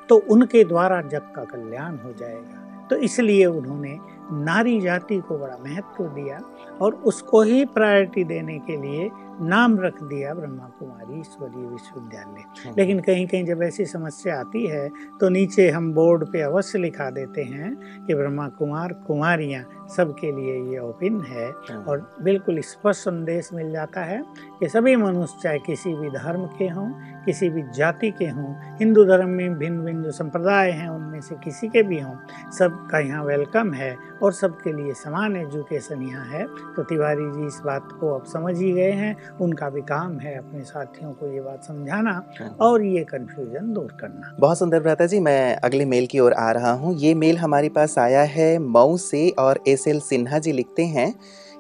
तो 0.09 0.16
उनके 0.31 0.64
द्वारा 0.64 1.00
जग 1.02 1.33
का 1.37 1.45
कल्याण 1.45 1.97
हो 1.97 2.12
जाएगा। 2.12 2.87
तो 2.90 2.97
इसलिए 2.97 3.47
उन्होंने 3.47 3.99
नारी 4.45 4.81
जाति 4.81 5.19
को 5.19 5.38
बड़ा 5.38 5.57
महत्व 5.64 6.05
दिया 6.05 6.40
और 6.81 6.95
उसको 7.05 7.43
ही 7.43 7.64
प्रायोरिटी 7.64 8.25
देने 8.25 8.59
के 8.59 8.76
लिए 8.76 9.09
नाम 9.40 9.78
रख 9.81 10.02
दिया 10.02 10.35
ब्रह्मा 10.35 10.69
कुमारी 10.78 11.21
ईश्वरीय 11.21 11.66
विश्वविद्यालय। 11.66 12.40
हम्म। 12.64 12.75
लेकिन 12.78 13.00
कहीं 13.00 13.26
कहीं 13.26 13.45
जब 13.45 13.62
ऐसी 13.62 13.85
समस्या 13.87 14.38
आती 14.40 14.66
है 14.66 14.88
तो 15.21 15.28
नीचे 15.28 15.69
हम 15.71 15.93
बोर्ड 15.95 16.25
पे 16.33 16.40
अवश्य 16.40 16.78
लिखा 16.78 17.11
देते 17.11 17.43
हैं 17.43 17.75
कि 18.07 18.14
ब्रह्मा 18.14 18.49
कुमार 18.49 18.93
कुमारियाँ 19.07 19.64
सबके 19.97 20.31
लिए 20.33 20.55
ये 20.73 20.78
ओपन 20.78 21.21
है 21.28 21.49
हम्म, 21.49 21.83
और 21.83 22.16
बिल्कुल 22.23 22.61
स्पष्ट 22.61 23.00
संदेश 23.00 23.50
मिल 23.55 23.71
जाता 23.73 24.05
है 24.05 24.23
कि 24.61 24.69
सभी 24.69 24.97
मनुष्य 24.97 25.38
चाहे 25.43 25.59
किसी 25.59 25.95
भी 25.95 26.11
धर्म 26.11 26.47
के 26.59 26.69
हों 26.69 26.88
किसी 27.25 27.49
भी 27.50 27.62
जाति 27.76 28.11
के 28.11 28.25
हों 28.25 28.55
हिंदू 28.78 29.05
धर्म 29.05 29.28
में 29.28 29.55
भिन्न 29.59 29.85
भिन्न 29.85 30.02
जो 30.02 30.11
संप्रदाय 30.11 30.71
हैं 30.71 30.88
उनमें 30.88 31.21
से 31.21 31.35
किसी 31.45 31.69
के 31.69 31.83
भी 31.83 32.00
हों 32.00 32.14
सबका 32.50 32.99
यहाँ 32.99 33.25
वेलकम 33.25 33.73
है 33.73 33.97
और 34.23 34.33
सबके 34.33 34.73
लिए 34.73 34.95
समान 34.95 35.37
एजुकेशन 35.37 36.02
यहाँ 36.02 36.25
है। 36.26 36.45
तो 36.76 36.83
तिवारी 36.83 37.31
जी 37.33 37.47
इस 37.47 37.61
बात 37.64 37.88
को 38.00 38.14
अब 38.14 38.25
समझ 38.25 38.57
ही 38.59 38.73
गए 38.73 38.90
हैं 38.90 39.14
उनका 39.40 39.68
भी 39.71 39.80
काम 39.83 40.18
है 40.18 40.35
अपने 40.38 40.62
साथियों 40.64 41.12
को 41.12 41.33
ये 41.33 41.40
बात 41.40 41.64
समझाना 41.64 42.11
हम्म। 42.40 42.50
और 42.61 42.83
ये 42.85 43.04
कन्फ्यूज़न 43.04 43.73
दूर 43.75 43.97
करना। 44.00 44.35
बहुत 44.40 44.59
सुंदर 44.59 44.80
भ्राता 44.80 45.06
जी 45.06 45.21
मैं 45.21 45.56
अगले 45.56 45.85
मेल 45.85 46.06
की 46.06 46.18
ओर 46.18 46.33
आ 46.33 46.50
रहा 46.50 46.73
हूँ। 46.75 46.95
ये 46.97 47.14
मेल 47.14 47.38
हमारे 47.38 47.68
पास 47.68 47.99
आया 47.99 48.23
है 48.30 48.59
मऊ 48.59 48.97
से 48.99 49.28
और 49.38 49.61
एस 49.68 49.88
एल 49.88 50.00
सिन्हा 50.02 50.38
जी 50.38 50.52
लिखते 50.52 50.85
हैं 50.88 51.12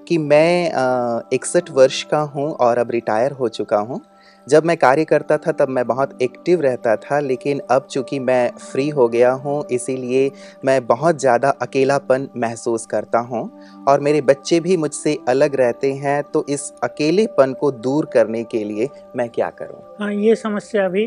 कि 0.08 0.18
मैं 0.18 0.70
इकसठ 1.32 1.70
वर्ष 1.70 2.02
का 2.02 2.20
हूँ 2.34 2.50
और 2.56 2.78
अब 2.78 2.90
रिटायर 2.90 3.32
हो 3.32 3.48
चुका 3.50 3.78
हूँ। 3.78 4.00
जब 4.46 4.64
मैं 4.64 4.76
कार्य 4.76 5.04
करता 5.04 5.36
था, 5.38 5.52
तब 5.52 5.68
मैं 5.68 5.86
बहुत 5.86 6.22
एक्टिव 6.22 6.60
रहता 6.60 6.94
था, 6.96 7.18
लेकिन 7.20 7.60
अब 7.70 7.86
चूँकि 7.90 8.18
मैं 8.18 8.50
फ्री 8.62 8.88
हो 8.88 9.08
गया 9.08 9.30
हूँ, 9.32 9.64
इसीलिए 9.70 10.30
मैं 10.64 10.86
बहुत 10.86 11.18
ज़्यादा 11.20 11.50
अकेलापन 11.62 12.28
महसूस 12.36 12.86
करता 12.86 13.18
हूँ। 13.20 13.50
और 13.88 14.00
मेरे 14.00 14.20
बच्चे 14.22 14.60
भी 14.60 14.76
मुझसे 14.76 15.16
अलग 15.28 15.54
रहते 15.54 15.92
हैं 15.94 16.22
तो 16.24 16.44
इस 16.48 16.72
अकेलेपन 16.84 17.52
को 17.52 17.70
दूर 17.72 18.06
करने 18.06 18.42
के 18.44 18.62
लिए 18.64 18.88
मैं 19.16 19.28
क्या 19.30 19.50
करूँ? 19.52 19.80
हाँ 20.00 20.12
ये 20.14 20.34
समस्या 20.36 20.88
भी 20.88 21.04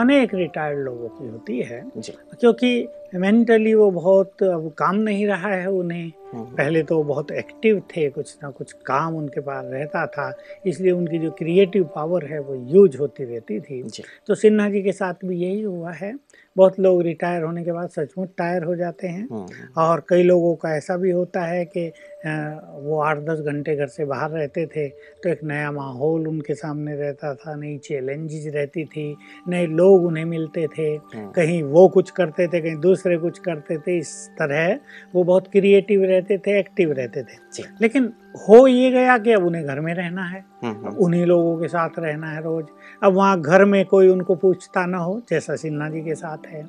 अनेक 0.00 0.34
रिटायर्ड 0.34 0.78
लोगों 0.78 1.08
की 1.08 1.28
होती 1.28 1.62
है। 1.62 1.92
जी। 1.96 2.12
क्योंकि 2.40 2.88
मेंटली 3.14 3.74
वो 3.74 3.90
बहुत 3.90 4.42
अब 4.42 4.74
काम 4.78 4.96
नहीं 4.96 5.26
रहा 5.26 5.48
है 5.48 5.70
उन्हें। 5.70 6.12
हम्म, 6.32 6.44
पहले 6.44 6.82
तो 6.82 6.96
वो 6.96 7.04
बहुत 7.04 7.30
एक्टिव 7.30 7.80
थे 7.80 8.10
कुछ 8.10 8.36
ना 8.42 8.50
कुछ 8.50 8.72
काम 8.72 9.16
उनके 9.16 9.40
पास 9.40 9.64
रहता 9.68 10.06
था। 10.06 10.36
इसलिए 10.66 10.90
उनकी 10.90 11.18
जो 11.18 11.30
क्रिएटिव 11.30 11.84
पावर 11.84 12.24
है 12.24 12.40
वो 12.40 12.54
यूज़ 12.54 12.98
होती 12.98 13.24
रहती 13.24 13.60
थी। 13.60 13.82
तो 14.26 14.34
सिन्हा 14.34 14.70
जी 14.70 14.82
के 14.82 14.92
साथ 14.92 15.14
भी 15.24 15.36
यही 15.36 15.62
हुआ 15.62 15.92
है। 15.92 16.14
बहुत 16.56 16.80
लोग 16.80 17.02
रिटायर 17.02 17.42
होने 17.42 17.64
के 17.64 17.72
बाद 17.72 17.88
सचमुच 17.88 18.28
टायर 18.38 18.62
हो 18.62 18.76
जाते 18.76 19.06
हैं। 19.06 19.28
हम्म, 19.32 19.46
और 19.82 20.02
कई 20.08 20.22
लोगों 20.22 20.54
का 20.54 20.76
ऐसा 20.76 20.96
भी 20.96 21.10
होता 21.10 21.40
है 21.40 21.64
कि 21.64 21.92
वो 22.24 22.98
आठ 23.00 23.18
दस 23.18 23.38
घंटे 23.40 23.74
घर 23.76 23.86
से 23.86 24.04
बाहर 24.04 24.30
रहते 24.30 24.64
थे 24.66 24.88
तो 24.88 25.28
एक 25.28 25.42
नया 25.44 25.70
माहौल 25.72 26.26
उनके 26.28 26.54
सामने 26.54 26.94
रहता 26.96 27.34
था 27.34 27.54
नई 27.54 27.76
चैलेंजेस 27.78 28.52
रहती 28.54 28.84
थी 28.84 29.06
नए 29.48 29.66
लोग 29.66 30.04
उन्हें 30.04 30.24
मिलते 30.24 30.66
थे। 30.68 30.88
हम्म, 30.88 31.30
कहीं 31.30 31.62
वो 31.62 31.88
कुछ 31.88 32.10
करते 32.10 32.46
थे 32.48 32.60
कहीं 32.60 32.76
दूसरे 32.80 33.16
कुछ 33.18 33.38
करते 33.38 33.78
थे 33.78 33.96
इस 33.98 34.14
तरह 34.38 34.78
वो 35.14 35.24
बहुत 35.24 35.48
क्रिएटिव 35.52 36.04
रहते 36.04 36.38
थे 36.38 36.58
एक्टिव 36.58 36.92
रहते 36.92 37.22
थे। 37.22 37.62
लेकिन 37.80 38.12
हो 38.48 38.66
ये 38.66 38.90
गया 38.90 39.18
कि 39.18 39.32
अब 39.32 39.46
उन्हें 39.46 39.64
घर 39.64 39.80
में 39.80 39.92
रहना 39.94 40.24
है 40.24 40.44
हम्म, 40.64 40.74
हम्म, 40.76 40.96
उन्हीं 40.96 41.24
लोगों 41.26 41.58
के 41.58 41.68
साथ 41.68 41.98
रहना 41.98 42.30
है 42.30 42.42
रोज। 42.42 42.66
अब 43.02 43.12
वहाँ 43.12 43.40
घर 43.40 43.64
में 43.64 43.84
कोई 43.86 44.08
उनको 44.08 44.34
पूछता 44.34 44.86
ना 44.86 44.98
हो 44.98 45.20
जैसा 45.30 45.56
सिन्हा 45.56 45.88
जी 45.90 46.00
के 46.00 46.14
साथ 46.14 46.46
है। 46.46 46.66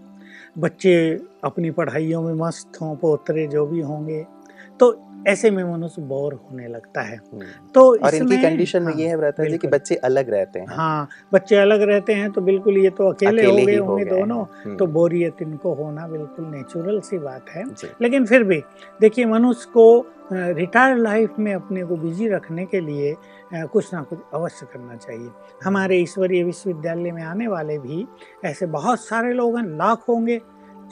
बच्चे 0.58 0.96
अपनी 1.44 1.70
पढ़ाइयों 1.72 2.22
में 2.22 2.34
मस्त 2.34 2.82
हों 2.82 2.96
पोतरे 2.96 3.46
जो 3.48 3.66
भी 3.66 3.80
होंगे 3.82 4.26
तो 4.80 4.96
ऐसे 5.28 5.50
में 5.52 5.64
मनुष्य 5.64 6.02
बोर 6.02 6.34
होने 6.34 6.68
लगता 6.68 7.02
है। 7.02 7.16
हम्म। 7.16 7.46
तो 7.76 7.82
और 7.98 8.16
इनकी 8.16 8.38
कंडीशन 8.38 8.84
में 8.84 8.92
हाँ, 8.94 9.02
ये 9.02 9.08
है 9.08 9.18
भ्राता 9.18 9.44
जी 9.44 9.58
कि 9.58 9.68
बच्चे 9.68 9.96
अलग 10.08 10.30
रहते 10.30 10.60
हैं। 10.60 10.68
हाँ 10.70 11.08
बच्चे 11.34 11.56
अलग 11.56 11.82
रहते 11.82 12.14
हैं 12.14 12.32
तो 12.32 12.42
बिल्कुल 12.42 12.78
ये 12.78 12.90
तो 12.90 13.12
अकेले, 13.12 13.42
अकेले 13.42 13.52
हो 13.52 13.66
गए 13.66 13.78
होंगे 13.78 14.06
दोनों 14.06 14.42
हम्म, 14.64 14.76
तो 14.78 14.86
बोरियत 14.88 15.42
इनको 15.42 15.74
होना 15.74 16.08
बिल्कुल 16.08 16.46
नेचुरल 16.46 17.00
सी 17.00 17.18
बात 17.18 17.50
है। 17.50 17.64
लेकिन 18.02 18.26
फिर 18.26 18.44
भी 18.44 18.62
देखिए 19.02 19.26
मनुष्य 19.26 19.70
को 19.74 19.86
रिटायर 20.32 20.98
लाइफ 20.98 21.40
में 21.40 21.54
अपने 21.54 21.84
को 21.84 21.96
बिज़ी 21.98 22.28
रखने 22.30 22.66
के 22.66 22.80
लिए 22.80 23.16
कुछ 23.54 23.94
ना 23.94 24.02
कुछ 24.02 24.20
अवश्य 24.34 24.66
करना 24.74 24.96
चाहिए। 24.96 25.30
हमारे 25.64 25.98
ईश्वरीय 25.98 26.44
विश्वविद्यालय 26.44 27.12
में 27.12 27.24
आने 27.24 27.48
वाले 27.48 27.78
भी 27.80 28.06
ऐसे 28.46 28.66
बहुत 28.76 29.00
सारे 29.00 29.34
लोग 29.34 29.58
हैं 29.58 29.66
लाख 29.78 30.04
होंगे 30.10 30.40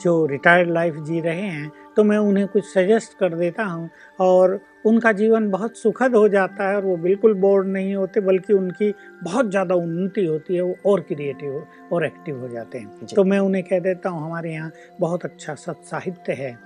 जो 0.02 0.14
रिटायर्ड 0.26 0.70
लाइफ 0.70 0.96
जी 1.04 1.20
रहे 1.20 1.40
हैं 1.40 1.70
तो 1.96 2.04
मैं 2.04 2.18
उन्हें 2.18 2.46
कुछ 2.48 2.64
सजेस्ट 2.66 3.18
कर 3.18 3.34
देता 3.34 3.64
हूँ 3.64 3.88
और 4.20 4.58
उनका 4.86 5.12
जीवन 5.12 5.48
बहुत 5.50 5.76
सुखद 5.76 6.14
हो 6.14 6.28
जाता 6.28 6.68
है 6.68 6.76
और 6.76 6.84
वो 6.84 6.96
बिल्कुल 6.96 7.34
बोर्ड 7.40 7.68
नहीं 7.68 7.94
होते 7.94 8.20
बल्कि 8.20 8.52
उनकी 8.52 8.92
बहुत 9.24 9.50
ज़्यादा 9.50 9.74
उन्नति 9.74 10.24
होती 10.26 10.54
है 10.54 10.62
वो 10.62 10.74
और 10.86 11.00
क्रिएटिव 11.02 11.92
और 11.92 12.06
एक्टिव 12.06 12.40
हो 12.40 12.48
जाते 12.48 12.78
हैं। 12.78 13.06
तो 13.06 13.24
मैं 13.24 13.38
उन्हें 13.38 13.64
कह 13.64 13.80
देता 13.80 14.08
हूँ 14.08 14.24
हमारे 14.24 14.52
यहाँ 14.52 14.70
बहुत 15.00 15.24
अच्छा 15.24 15.54
सत 15.56 15.82
साहित्य 15.84 16.32
है 16.32 16.58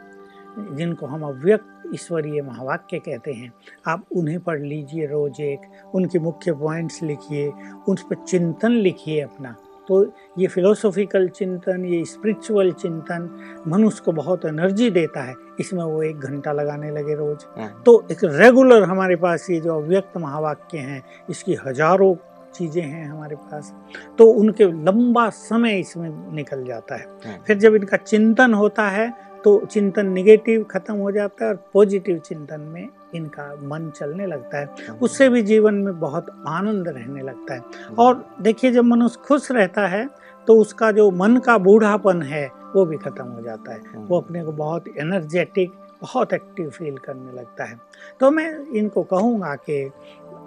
जिनको 0.72 1.06
हम 1.06 1.22
अव्यक्त 1.24 1.92
ईश्वरीय 1.94 2.42
महावाक्य 2.42 2.98
कहते 2.98 3.32
हैं। 3.32 3.52
आप 3.86 4.06
उन्हें 4.12 4.38
पढ़ 4.40 4.60
लीजिए 4.60 5.06
रोज 5.06 5.40
एक 5.40 5.94
उनके 5.94 6.18
मुख्य 6.18 6.52
पॉइंट्स 6.54 7.02
लिखिए 7.02 7.46
उन 7.88 7.96
पर 8.10 8.24
चिंतन 8.24 8.72
लिखिए 8.72 9.20
अपना। 9.20 9.54
तो 9.88 10.04
ये 10.38 10.46
फिलोसॉफिकल 10.46 11.28
चिंतन 11.28 11.84
ये 11.84 12.04
स्पिरिचुअल 12.04 12.70
चिंतन 12.72 13.28
मनुष्य 13.68 14.02
को 14.04 14.12
बहुत 14.12 14.44
एनर्जी 14.44 14.90
देता 14.90 15.22
है। 15.22 15.34
इसमें 15.60 15.82
वो 15.84 16.02
एक 16.02 16.20
घंटा 16.20 16.52
लगाने 16.52 16.90
लगे 16.90 17.14
रोज। 17.14 17.44
हम्म, 17.58 17.68
तो 17.82 18.06
एक 18.10 18.24
रेगुलर 18.24 18.82
हमारे 18.82 19.16
पास 19.16 19.50
ये 19.50 19.60
जो 19.60 19.74
अव्यक्त 19.74 20.16
महावाक्य 20.16 20.78
हैं 20.78 21.02
इसकी 21.30 21.54
हज़ारों 21.66 22.14
चीज़ें 22.54 22.82
हैं 22.82 23.06
हमारे 23.08 23.36
पास। 23.36 23.72
तो 24.18 24.26
उनके 24.30 24.64
लंबा 24.64 25.28
समय 25.30 25.78
इसमें 25.78 26.34
निकल 26.34 26.64
जाता 26.64 26.94
है। 26.94 27.06
हम्म, 27.26 27.42
फिर 27.46 27.58
जब 27.58 27.74
इनका 27.74 27.96
चिंतन 27.96 28.54
होता 28.54 28.88
है 28.88 29.12
तो 29.46 29.58
चिंतन 29.70 30.06
निगेटिव 30.06 30.62
खत्म 30.64 30.94
हो 30.94 31.10
जाता 31.12 31.44
है 31.44 31.50
और 31.50 31.58
पॉजिटिव 31.72 32.18
चिंतन 32.18 32.60
में 32.60 32.88
इनका 33.14 33.44
मन 33.62 33.90
चलने 33.96 34.26
लगता 34.26 34.58
है। 34.58 34.64
हम्म, 34.64 34.98
उससे 34.98 35.28
भी 35.28 35.42
जीवन 35.42 35.74
में 35.74 36.00
बहुत 36.00 36.44
आनंद 36.48 36.88
रहने 36.88 37.22
लगता 37.22 37.54
है। 37.54 37.60
हम्म, 37.60 37.94
और 37.94 38.24
देखिए 38.40 38.72
जब 38.72 38.84
मनुष्य 38.84 39.20
खुश 39.26 39.50
रहता 39.52 39.86
है 39.86 40.08
तो 40.46 40.60
उसका 40.60 40.90
जो 40.92 41.10
मन 41.10 41.36
का 41.36 41.58
बूढ़ापन 41.58 42.22
है 42.22 42.46
वो 42.76 42.84
भी 42.84 42.96
खत्म 42.96 43.24
हो 43.24 43.42
जाता 43.42 43.72
है। 43.72 43.80
हम्म, 43.80 44.06
वो 44.06 44.20
अपने 44.20 44.44
को 44.44 44.52
बहुत 44.52 44.88
एनर्जेटिक 44.98 45.72
बहुत 46.02 46.32
एक्टिव 46.32 46.70
फील 46.70 46.96
करने 46.96 47.32
लगता 47.32 47.64
है। 47.64 47.78
तो 48.20 48.30
मैं 48.30 48.66
इनको 48.66 49.02
कहूँगा 49.02 49.54
कि 49.54 49.90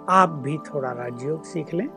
आप 0.08 0.28
भी 0.28 0.58
थोड़ा 0.58 0.90
राजयोग 0.92 1.44
सीख 1.44 1.74
लें। 1.74 1.88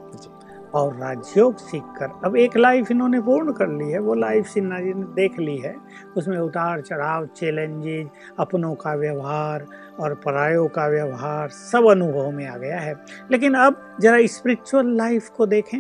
और 0.76 0.96
राजयोग 0.98 1.58
सीखकर 1.60 2.12
अब 2.26 2.36
एक 2.38 2.58
लाइफ 2.58 2.92
इन्होंने 2.92 3.20
पूर्ण 3.22 3.52
कर 3.54 3.68
ली 3.70 3.90
है 3.92 4.00
वो 4.00 4.14
लाइफ 4.16 4.48
सिन्हा 4.48 4.80
जी 4.80 4.94
ने 4.94 5.04
देख 5.16 5.40
ली 5.40 5.58
है। 5.58 5.76
उसमें 6.18 6.38
उतार 6.38 6.82
चढ़ाव 6.82 7.26
चैलेंजेज 7.38 8.08
अपनों 8.40 8.74
का 8.76 8.94
व्यवहार 8.96 9.66
और 10.00 10.14
परायों 10.16 10.68
का 10.68 10.88
व्यवहार 10.88 11.50
सब 11.50 11.90
अनुभव 11.90 12.32
में 12.32 12.46
आ 12.48 12.58
गया 12.58 12.80
है। 12.80 12.96
लेकिन 13.32 13.54
अब 13.56 13.98
जरा 14.02 14.26
स्पिरिचुअल 14.28 14.96
लाइफ 14.98 15.30
को 15.30 15.46
देखें 15.46 15.80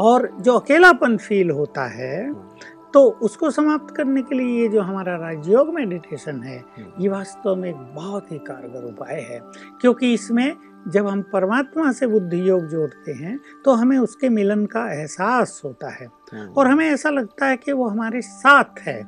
और 0.00 0.28
जो 0.40 0.58
अकेलापन 0.58 1.16
फील 1.16 1.50
होता 1.50 1.86
है 1.90 2.32
तो 2.94 3.02
उसको 3.22 3.50
समाप्त 3.50 3.94
करने 3.96 4.22
के 4.22 4.34
लिए 4.34 4.60
ये 4.62 4.68
जो 4.68 4.80
हमारा 4.80 5.14
राजयोग 5.16 5.72
मेडिटेशन 5.74 6.42
है 6.42 6.58
हम्म, 6.58 7.02
ये 7.02 7.08
वास्तव 7.08 7.54
में 7.56 7.68
एक 7.70 7.76
बहुत 7.94 8.32
ही 8.32 8.38
कारगर 8.38 8.84
उपाय 8.84 9.20
है। 9.20 9.40
क्योंकि 9.80 10.12
इसमें 10.14 10.54
जब 10.86 11.06
हम 11.06 11.22
परमात्मा 11.22 11.90
से 11.92 12.06
बुद्धि 12.06 12.48
योग 12.48 12.66
जोड़ते 12.66 13.12
हैं 13.12 13.38
तो 13.64 13.72
हमें 13.72 13.96
उसके 13.98 14.28
मिलन 14.28 14.64
का 14.66 14.86
एहसास 14.92 15.60
होता 15.64 15.90
है। 15.90 16.06
हम्म, 16.32 16.48
और 16.48 16.66
हमें 16.66 16.86
ऐसा 16.86 17.10
लगता 17.10 17.46
है 17.46 17.56
कि 17.56 17.72
वो 17.72 17.88
हमारे 17.88 18.20
साथ 18.20 18.80
है। 18.80 19.02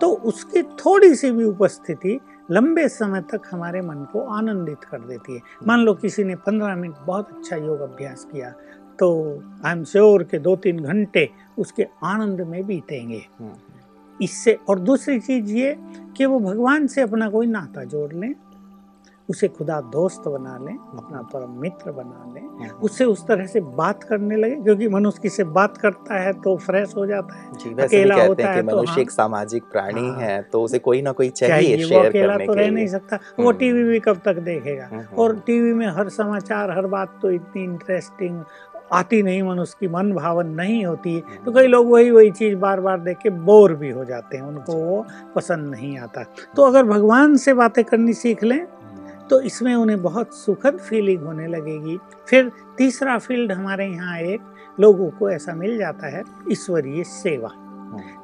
तो 0.00 0.12
उसकी 0.12 0.62
थोड़ी 0.62 1.14
सी 1.14 1.30
भी 1.30 1.44
उपस्थिति 1.44 2.18
लंबे 2.50 2.88
समय 2.88 3.20
तक 3.32 3.42
हमारे 3.50 3.80
मन 3.80 4.06
को 4.12 4.20
आनंदित 4.28 4.84
कर 4.84 5.00
देती 5.00 5.34
है। 5.34 5.40
मान 5.66 5.80
लो 5.80 5.94
किसी 5.94 6.24
ने 6.24 6.34
पंद्रह 6.36 6.76
मिनट 6.76 6.96
बहुत 7.06 7.28
अच्छा 7.30 7.56
योग 7.56 7.80
अभ्यास 7.82 8.26
किया 8.32 8.50
तो 8.98 9.10
आई 9.64 9.72
एम 9.72 9.84
श्योर 9.84 10.22
के 10.22 10.38
दो 10.38 10.56
तीन 10.56 10.80
घंटे 10.80 11.28
उसके 11.58 11.86
आनंद 12.04 12.40
में 12.40 12.64
बीतेंगे। 12.66 13.26
हम्म, 13.38 13.52
इससे 14.20 14.58
और 14.68 14.78
दूसरी 14.78 15.18
चीज़ 15.20 15.52
ये 15.52 15.76
कि 16.16 16.26
वो 16.26 16.38
भगवान 16.40 16.86
से 16.86 17.00
अपना 17.00 17.28
कोई 17.30 17.46
नाता 17.46 17.84
जोड़ 17.84 18.12
लें। 18.12 18.34
उसे 19.30 19.48
खुदा 19.48 19.80
दोस्त 19.90 20.28
बना 20.28 20.56
लें 20.58 20.74
अपना 20.74 21.22
परम 21.32 21.60
मित्र 21.60 21.92
बना 21.92 22.32
लें। 22.34 22.70
उससे 22.80 23.04
उस 23.04 23.26
तरह 23.26 23.46
से 23.46 23.60
बात 23.76 24.02
करने 24.04 24.36
लगे 24.36 24.54
क्योंकि 24.56 24.88
मनुष्य 24.88 25.20
किसी 25.22 25.44
बात 25.56 25.76
करता 25.76 26.18
है 26.20 26.32
तो 26.42 26.56
फ्रेश 26.58 26.94
हो 26.96 27.06
जाता 27.06 27.34
है 27.34 27.52
जी 27.54 27.74
अकेला 27.82 28.16
कहते 28.16 28.28
होता 28.28 28.48
हैं 28.48 28.62
कि 28.62 28.66
मनुष्य 28.66 28.94
तो 28.94 29.00
एक 29.00 29.10
सामाजिक 29.10 29.62
प्राणी 29.72 30.08
हाँ, 30.08 30.16
है 30.20 30.40
तो 30.42 30.62
उसे 30.62 30.78
कोई 30.78 31.02
ना 31.02 31.12
कोई 31.12 31.28
चाहिए, 31.30 31.76
चाहिए 31.76 31.96
वो 31.96 32.08
अकेला 32.08 32.36
तो 32.38 32.54
रह 32.54 32.70
नहीं 32.70 32.86
सकता 32.86 33.18
वो 33.38 33.52
टीवी 33.52 33.84
भी 33.84 34.00
कब 34.00 34.20
तक 34.24 34.38
देखेगा। 34.44 35.04
और 35.18 35.38
टीवी 35.46 35.72
में 35.74 35.86
हर 35.88 36.08
समाचार 36.08 36.70
हर 36.70 36.86
बात 36.86 37.18
तो 37.22 37.30
इतनी 37.30 37.62
इंटरेस्टिंग 37.64 38.42
आती 38.92 39.22
नहीं 39.22 39.42
मनुष्य 39.42 39.76
की 39.80 39.88
मन 39.88 40.12
भावन 40.12 40.46
नहीं 40.54 40.84
होती 40.84 41.18
तो 41.44 41.52
कई 41.52 41.66
लोग 41.66 41.90
वही 41.90 42.10
वही 42.10 42.30
चीज़ 42.30 42.56
बार 42.58 42.80
बार 42.80 43.00
देख 43.00 43.18
के 43.18 43.30
बोर 43.30 43.74
भी 43.74 43.90
हो 43.90 44.04
जाते 44.04 44.36
हैं 44.36 44.44
उनको 44.44 44.74
वो 44.74 45.04
पसंद 45.34 45.70
नहीं 45.70 45.96
आता। 45.98 46.22
तो 46.56 46.62
अगर 46.62 46.84
भगवान 46.84 47.36
से 47.36 47.54
बातें 47.54 47.82
करनी 47.84 48.12
सीख 48.14 48.44
लें 48.44 48.60
तो 49.30 49.40
इसमें 49.40 49.74
उन्हें 49.74 50.00
बहुत 50.02 50.34
सुखद 50.34 50.78
फीलिंग 50.78 51.22
होने 51.22 51.46
लगेगी। 51.46 51.98
फिर 52.28 52.50
तीसरा 52.78 53.18
फ़ील्ड 53.18 53.52
हमारे 53.52 53.86
यहाँ 53.86 54.18
एक 54.18 54.40
लोगों 54.80 55.10
को 55.10 55.30
ऐसा 55.30 55.54
मिल 55.54 55.78
जाता 55.78 56.06
है 56.06 56.22
ईश्वरीय 56.52 57.04
सेवा 57.04 57.50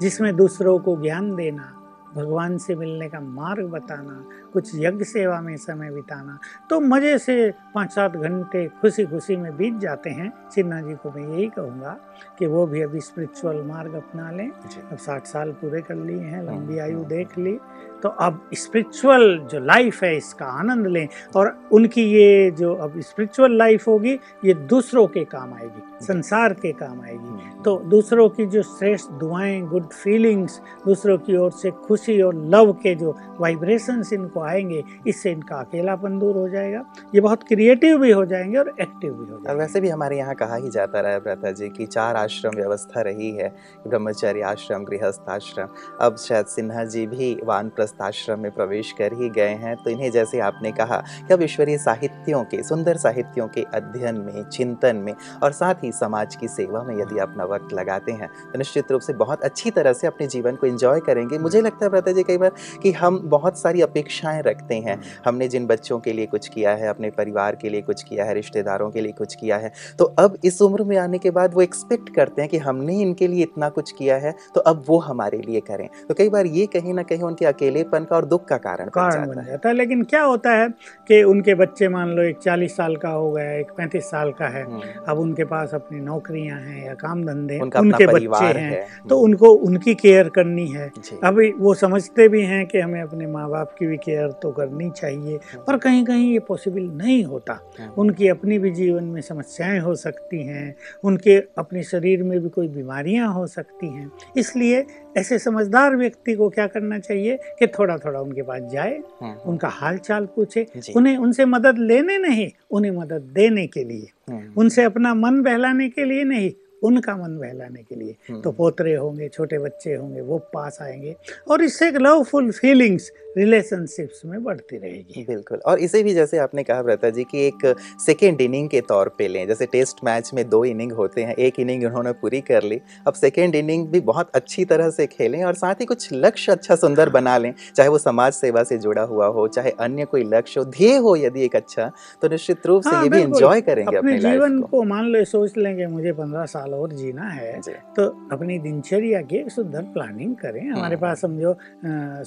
जिसमें 0.00 0.34
दूसरों 0.36 0.78
को 0.78 0.96
ज्ञान 0.96 1.34
देना 1.36 1.72
भगवान 2.14 2.56
से 2.58 2.74
मिलने 2.74 3.08
का 3.08 3.20
मार्ग 3.20 3.66
बताना 3.70 4.22
कुछ 4.52 4.70
यज्ञ 4.74 5.04
सेवा 5.04 5.40
में 5.40 5.56
समय 5.56 5.90
बिताना 5.90 6.38
तो 6.70 6.80
मज़े 6.80 7.18
से 7.18 7.50
पाँच 7.74 7.90
सात 7.92 8.16
घंटे 8.16 8.66
खुशी 8.80 9.04
खुशी 9.06 9.36
में 9.36 9.56
बीत 9.56 9.74
जाते 9.74 10.10
हैं। 10.10 10.32
सिन्हा 10.54 10.80
जी 10.80 10.94
को 10.94 11.10
मैं 11.10 11.26
यही 11.28 11.48
कहूँगा 11.48 11.96
कि 12.38 12.46
वो 12.46 12.66
भी 12.66 12.82
अभी 12.82 13.00
स्पिरिचुअल 13.00 13.62
मार्ग 13.62 13.94
अपना 13.94 14.30
लें। 14.30 14.48
अब 14.48 14.96
साठ 14.96 15.26
साल 15.26 15.50
पूरे 15.52 15.80
कर 15.80 15.94
लिए 15.94 16.20
हैं 16.20 16.42
लंबी 16.42 16.78
आयु 16.78 17.04
देख 17.04 17.38
ली। 17.38 17.58
तो 18.02 18.08
अब 18.08 18.40
स्पिरिचुअल 18.54 19.38
जो 19.50 19.58
लाइफ 19.58 20.02
है 20.02 20.16
इसका 20.16 20.46
आनंद 20.46 20.86
लें 20.86 21.06
और 21.36 21.52
उनकी 21.72 22.02
ये 22.02 22.50
जो 22.50 22.74
अब 22.74 23.00
स्पिरिचुअल 23.00 23.56
लाइफ 23.56 23.86
होगी 23.88 24.12
ये 24.44 24.54
दूसरों 24.54 25.06
के 25.06 25.24
काम 25.24 25.54
आएगी 25.54 26.04
संसार 26.06 26.52
के 26.52 26.72
काम 26.72 27.00
आएगी। 27.00 27.16
हम्म। 27.16 27.62
तो 27.62 27.76
दूसरों 27.86 28.28
की 28.28 28.46
जो 28.46 28.62
श्रेष्ठ 28.62 29.10
दुआएँ 29.10 29.60
गुड 29.62 29.86
फीलिंग्स 29.86 30.60
दूसरों 30.84 31.16
की 31.18 31.36
ओर 31.36 31.50
से 31.52 31.70
खुशी 31.86 32.20
और 32.22 32.34
लव 32.34 32.72
के 32.72 32.94
जो 32.94 33.16
वाइब्रेशंस 33.40 34.12
इनको 34.12 34.40
आएँगे 34.40 34.82
इससे 35.06 35.32
इनका 35.32 35.56
अकेलापन 35.56 36.18
दूर 36.18 36.36
हो 36.36 36.48
जाएगा। 36.48 36.84
ये 37.14 37.20
बहुत 37.20 37.42
क्रिएटिव 37.42 37.98
भी 37.98 38.10
हो 38.10 38.24
जाएँगे 38.24 38.58
और 38.58 38.72
एक्टिव 38.80 39.12
भी 39.12 39.30
हो 39.30 39.38
जाएँगे। 39.38 39.54
वैसे 39.54 39.80
भी 39.80 39.88
हमारे 39.88 40.18
यहाँ 40.18 40.34
कहा 40.34 40.56
ही 40.56 40.70
जाता 40.70 41.00
रहा 41.00 41.18
ब्रता 41.18 41.50
जी 41.50 41.68
की 41.68 41.86
चार 41.86 42.05
आश्रम 42.14 42.56
व्यवस्था 42.56 43.00
रही 43.00 43.30
है, 43.30 43.48
ब्रह्मचर्य 43.86 44.42
आश्रम 44.42 44.84
गृहस्थ 44.84 45.30
आश्रम 45.30 45.68
अब 46.00 46.16
शायद 46.18 46.46
सिन्हा 46.46 46.84
जी 46.86 47.06
भी 47.06 47.34
वानप्रस्थ 47.44 48.02
आश्रम 48.02 48.40
में 48.40 48.50
प्रवेश 48.50 48.92
कर 48.98 49.12
ही 49.12 49.28
गए 49.30 49.54
हैं 49.56 49.74
तो 49.76 49.90
इन्हें 49.90 50.10
जैसे 50.10 50.40
आपने 50.40 50.72
कहा 50.72 51.02
कि 51.18 51.34
अब 51.34 51.42
ईश्वरीय 51.42 51.78
साहित्यों 51.78 52.42
के, 52.44 52.62
सुंदर 52.62 52.96
साहित्यों 52.96 53.48
के 53.48 53.62
अध्ययन 53.74 54.16
में, 54.16 54.42
चिंतन 54.44 54.96
में 54.96 55.14
और 55.42 55.52
साथ 55.52 55.84
ही 55.84 55.92
समाज 55.92 56.36
की 56.36 56.48
सेवा 56.48 56.82
में 56.82 56.94
यदि 56.96 57.18
अपना 57.18 57.44
वक्त 57.46 57.72
लगाते 57.74 58.12
हैं 58.12 58.28
तो 58.52 58.58
निश्चित 58.58 58.92
रूप 58.92 59.00
से 59.00 59.12
बहुत 59.14 59.42
अच्छी 59.44 59.70
तरह 59.70 59.92
से 59.92 60.06
अपने 60.06 60.26
जीवन 60.26 60.56
को 60.56 60.66
इंजॉय 60.66 61.00
करेंगे। 61.00 61.38
मुझे 61.38 61.60
लगता 61.60 61.84
है 61.84 61.90
ब्रता 61.90 62.12
जी, 62.12 62.22
कई 62.22 62.38
बार 62.38 62.52
कि 62.82 62.92
हम 62.92 63.18
बहुत 63.26 63.58
सारी 63.58 63.80
अपेक्षाएँ 63.82 64.42
रखते 64.42 64.74
हैं। 64.76 65.00
हमने 65.26 65.48
जिन 65.48 65.66
बच्चों 65.66 65.98
के 66.00 66.12
लिए 66.12 66.26
कुछ 66.26 66.48
किया 66.48 66.70
है, 66.72 66.88
अपने 66.88 67.10
परिवार 67.12 67.56
के 67.56 67.68
लिए 67.68 67.82
कुछ 67.82 68.02
किया 68.02 68.24
है, 68.24 68.34
रिश्तेदारों 68.34 68.90
के 68.90 69.00
लिए 69.00 69.12
कुछ 69.12 69.34
किया 69.34 69.56
है 69.56 69.72
तो 69.98 70.04
अब 70.18 70.36
इस 70.44 70.60
उम्र 70.62 70.84
में 70.84 70.96
आने 70.96 71.18
के 71.18 71.30
बाद 71.30 71.54
वो 71.54 71.62
एक्सपेक्ट 71.62 71.95
करते 72.08 72.42
हैं 72.42 72.50
कि 72.50 72.58
हमने 72.58 73.00
इनके 73.00 73.26
लिए 73.28 73.42
इतना 73.42 73.68
कुछ 73.68 73.90
किया 73.92 74.16
है 74.16 74.34
तो 74.54 74.60
अब 74.62 74.84
वो 74.86 74.98
हमारे 75.00 75.38
लिए 75.38 75.60
करें। 75.60 75.88
तो 76.08 76.14
कई 76.14 76.28
बार 76.28 76.46
ये 76.48 76.66
कहीं 76.66 76.94
ना 76.94 77.02
कहीं 77.02 77.22
उनके 77.22 77.44
अकेलेपन 77.46 78.04
का 78.04 78.16
और 78.16 78.24
दुख 78.24 78.44
का 78.44 78.56
कारण 78.58 78.88
कारण 78.88 79.26
बन 79.26 79.44
जाता 79.44 79.68
है। 79.68 79.74
लेकिन 79.74 80.02
क्या 80.04 80.22
होता 80.22 80.52
है 80.52 80.68
कि 81.08 81.22
उनके 81.24 81.54
बच्चे 81.54 81.88
मान 81.88 82.10
लो 82.10 82.22
एक 82.22 82.38
चालीस 82.38 82.76
साल 82.76 82.96
का 82.96 83.08
हो 83.08 83.30
गया 83.32 83.52
एक 83.52 83.70
पैंतीस 83.76 84.04
साल 84.04 84.32
का 84.32 84.48
है 84.48 84.64
हम्म। 84.64 84.80
अब 85.08 85.18
उनके 85.18 85.44
पास 85.44 85.74
अपनी 85.74 86.00
नौकरियाँ 86.00 86.60
हैं 86.60 86.84
या 86.86 86.94
काम 86.94 87.24
धंधे 87.24 87.58
उनके 87.60 88.06
बच्चे 88.06 88.58
हैं 88.58 88.86
तो 89.08 89.18
उनको 89.20 89.50
उनकी 89.66 89.94
केयर 89.94 90.28
करनी 90.28 90.66
है। 90.68 90.90
अभी 91.24 91.50
वो 91.58 91.74
समझते 91.76 92.28
भी 92.28 92.42
हैं 92.42 92.64
कि 92.66 92.78
हमें 92.78 93.00
अपने 93.02 93.26
माँ 93.26 93.48
बाप 93.50 93.74
की 93.78 93.86
भी 93.86 93.96
केयर 93.96 94.30
तो 94.42 94.50
करनी 94.52 94.90
चाहिए 94.90 95.36
हाँ। 95.52 95.62
पर 95.66 95.76
कहीं 95.78 96.04
कहीं 96.04 96.32
ये 96.32 96.38
पॉसिबल 96.48 96.82
नहीं 96.96 97.22
होता। 97.24 97.58
उनकी 97.98 98.28
अपनी 98.28 98.58
भी 98.58 98.70
जीवन 98.70 99.04
में 99.04 99.20
समस्याएँ 99.22 99.78
हो 99.80 99.94
सकती 99.96 100.42
हैं 100.46 100.74
उनके 101.04 101.36
अपने 101.58 101.82
शरीर 101.90 102.22
में 102.22 102.38
भी 102.40 102.48
कोई 102.48 102.68
बीमारियाँ 102.68 103.32
हो 103.34 103.46
सकती 103.46 103.86
हैं। 103.86 104.10
इसलिए 104.36 104.84
ऐसे 105.16 105.38
समझदार 105.38 105.96
व्यक्ति 105.96 106.34
को 106.34 106.48
क्या 106.50 106.66
करना 106.66 106.98
चाहिए 106.98 107.38
कि 107.58 107.66
थोड़ा 107.78 107.96
थोड़ा 107.98 108.20
उनके 108.20 108.42
पास 108.42 108.62
जाए 108.72 108.98
हाँ, 109.20 109.34
उनका 109.46 109.68
हाल 109.68 109.98
चाल 109.98 110.26
पूछे 110.36 110.66
उन्हें 110.96 111.16
उनसे 111.16 111.44
मदद 111.44 111.78
लेने 111.78 112.18
नहीं 112.18 112.50
उन्हें 112.70 112.92
मदद 112.92 113.30
देने 113.34 113.66
के 113.66 113.84
लिए। 113.84 114.08
उनसे 114.56 114.82
अपना 114.82 115.14
मन 115.14 115.42
बहलाने 115.42 115.88
के 115.88 116.04
लिए 116.04 116.24
नहीं 116.24 116.50
उनका 116.86 117.16
मन 117.16 117.36
बहलाने 117.38 117.82
के 117.82 117.94
लिए। 117.94 118.16
हम्म। 118.28 118.40
तो 118.40 118.50
पोतरे 118.52 118.94
होंगे 118.94 119.28
छोटे 119.28 119.58
बच्चे 119.58 119.94
होंगे 119.94 120.20
वो 120.20 120.38
पास 120.54 120.78
आएँगे 120.82 121.14
और 121.50 121.62
इससे 121.64 121.88
एक 121.88 121.96
लवफुल 122.00 122.50
फीलिंग्स 122.52 123.10
रिलेशनशिप्स 123.38 124.20
में 124.26 124.42
बढ़ती 124.44 124.76
रहेगी। 124.76 125.24
बिल्कुल। 125.28 125.58
और 125.66 125.78
इसे 125.78 126.02
भी 126.02 126.12
जैसे 126.14 126.38
आपने 126.38 126.62
कहा 126.62 126.80
व्रता 126.80 127.10
जी 127.10 127.24
कि 127.24 127.46
एक 127.46 127.74
सेकेंड 128.06 128.40
इनिंग 128.40 128.68
के 128.68 128.80
तौर 128.80 129.08
पे 129.18 129.28
लें 129.28 129.46
जैसे 129.48 129.66
टेस्ट 129.72 129.96
मैच 130.04 130.30
में 130.34 130.48
दो 130.48 130.64
इनिंग 130.64 130.92
होते 130.92 131.22
हैं 131.22 131.34
एक 131.36 131.60
इनिंग 131.60 131.84
उन्होंने 131.84 132.12
पूरी 132.20 132.40
कर 132.40 132.62
ली 132.62 132.80
अब 133.06 133.14
सेकेंड 133.14 133.54
इनिंग 133.54 133.86
भी 133.88 134.00
बहुत 134.02 134.30
अच्छी 134.34 134.64
तरह 134.64 134.90
से 134.90 135.06
खेलें 135.06 135.42
और 135.44 135.54
साथ 135.54 135.80
ही 135.80 135.84
कुछ 135.86 136.08
लक्ष्य 136.12 136.52
अच्छा 136.52 136.76
सुंदर 136.76 137.08
बना 137.10 137.36
लें 137.38 137.52
चाहे 137.76 137.88
वो 137.88 137.98
समाज 137.98 138.32
सेवा 138.32 138.62
से 138.64 138.78
जुड़ा 138.78 139.02
हुआ 139.02 139.26
हो 139.36 139.46
चाहे 139.48 139.70
अन्य 139.80 140.04
कोई 140.04 140.24
लक्ष्य 140.26 140.60
हो 140.60 140.66
ध्येय 140.70 140.96
हो 140.98 141.14
यदि 141.16 141.44
एक 141.44 141.56
अच्छा 141.56 141.90
तो 142.22 142.28
निश्चित 142.28 142.66
रूप 142.66 142.82
से 142.82 142.90
हाँ, 142.90 143.02
ये 143.02 143.08
भी 143.08 143.20
इंजॉय 143.20 143.60
करेंगे 143.60 143.96
अपने 143.96 144.18
जीवन 144.18 144.60
को। 144.62 144.82
मान 144.84 145.04
लो 145.06 145.24
सोच 145.24 145.56
लेंगे 145.58 145.86
मुझे 145.86 146.12
पंद्रह 146.12 146.44
साल 146.46 146.72
और 146.76 146.92
जीना 146.92 147.28
है 147.28 147.60
जी। 147.60 147.72
तो 147.96 148.06
अपनी 148.32 148.58
दिनचर्या 148.58 149.20
की 149.22 149.36
एक 149.36 149.50
सुंदर 149.50 149.82
प्लानिंग 149.94 150.34
करें। 150.36 150.60
हमारे 150.62 150.94
हम्म। 150.94 151.00
पास 151.02 151.20
समझो 151.20 151.54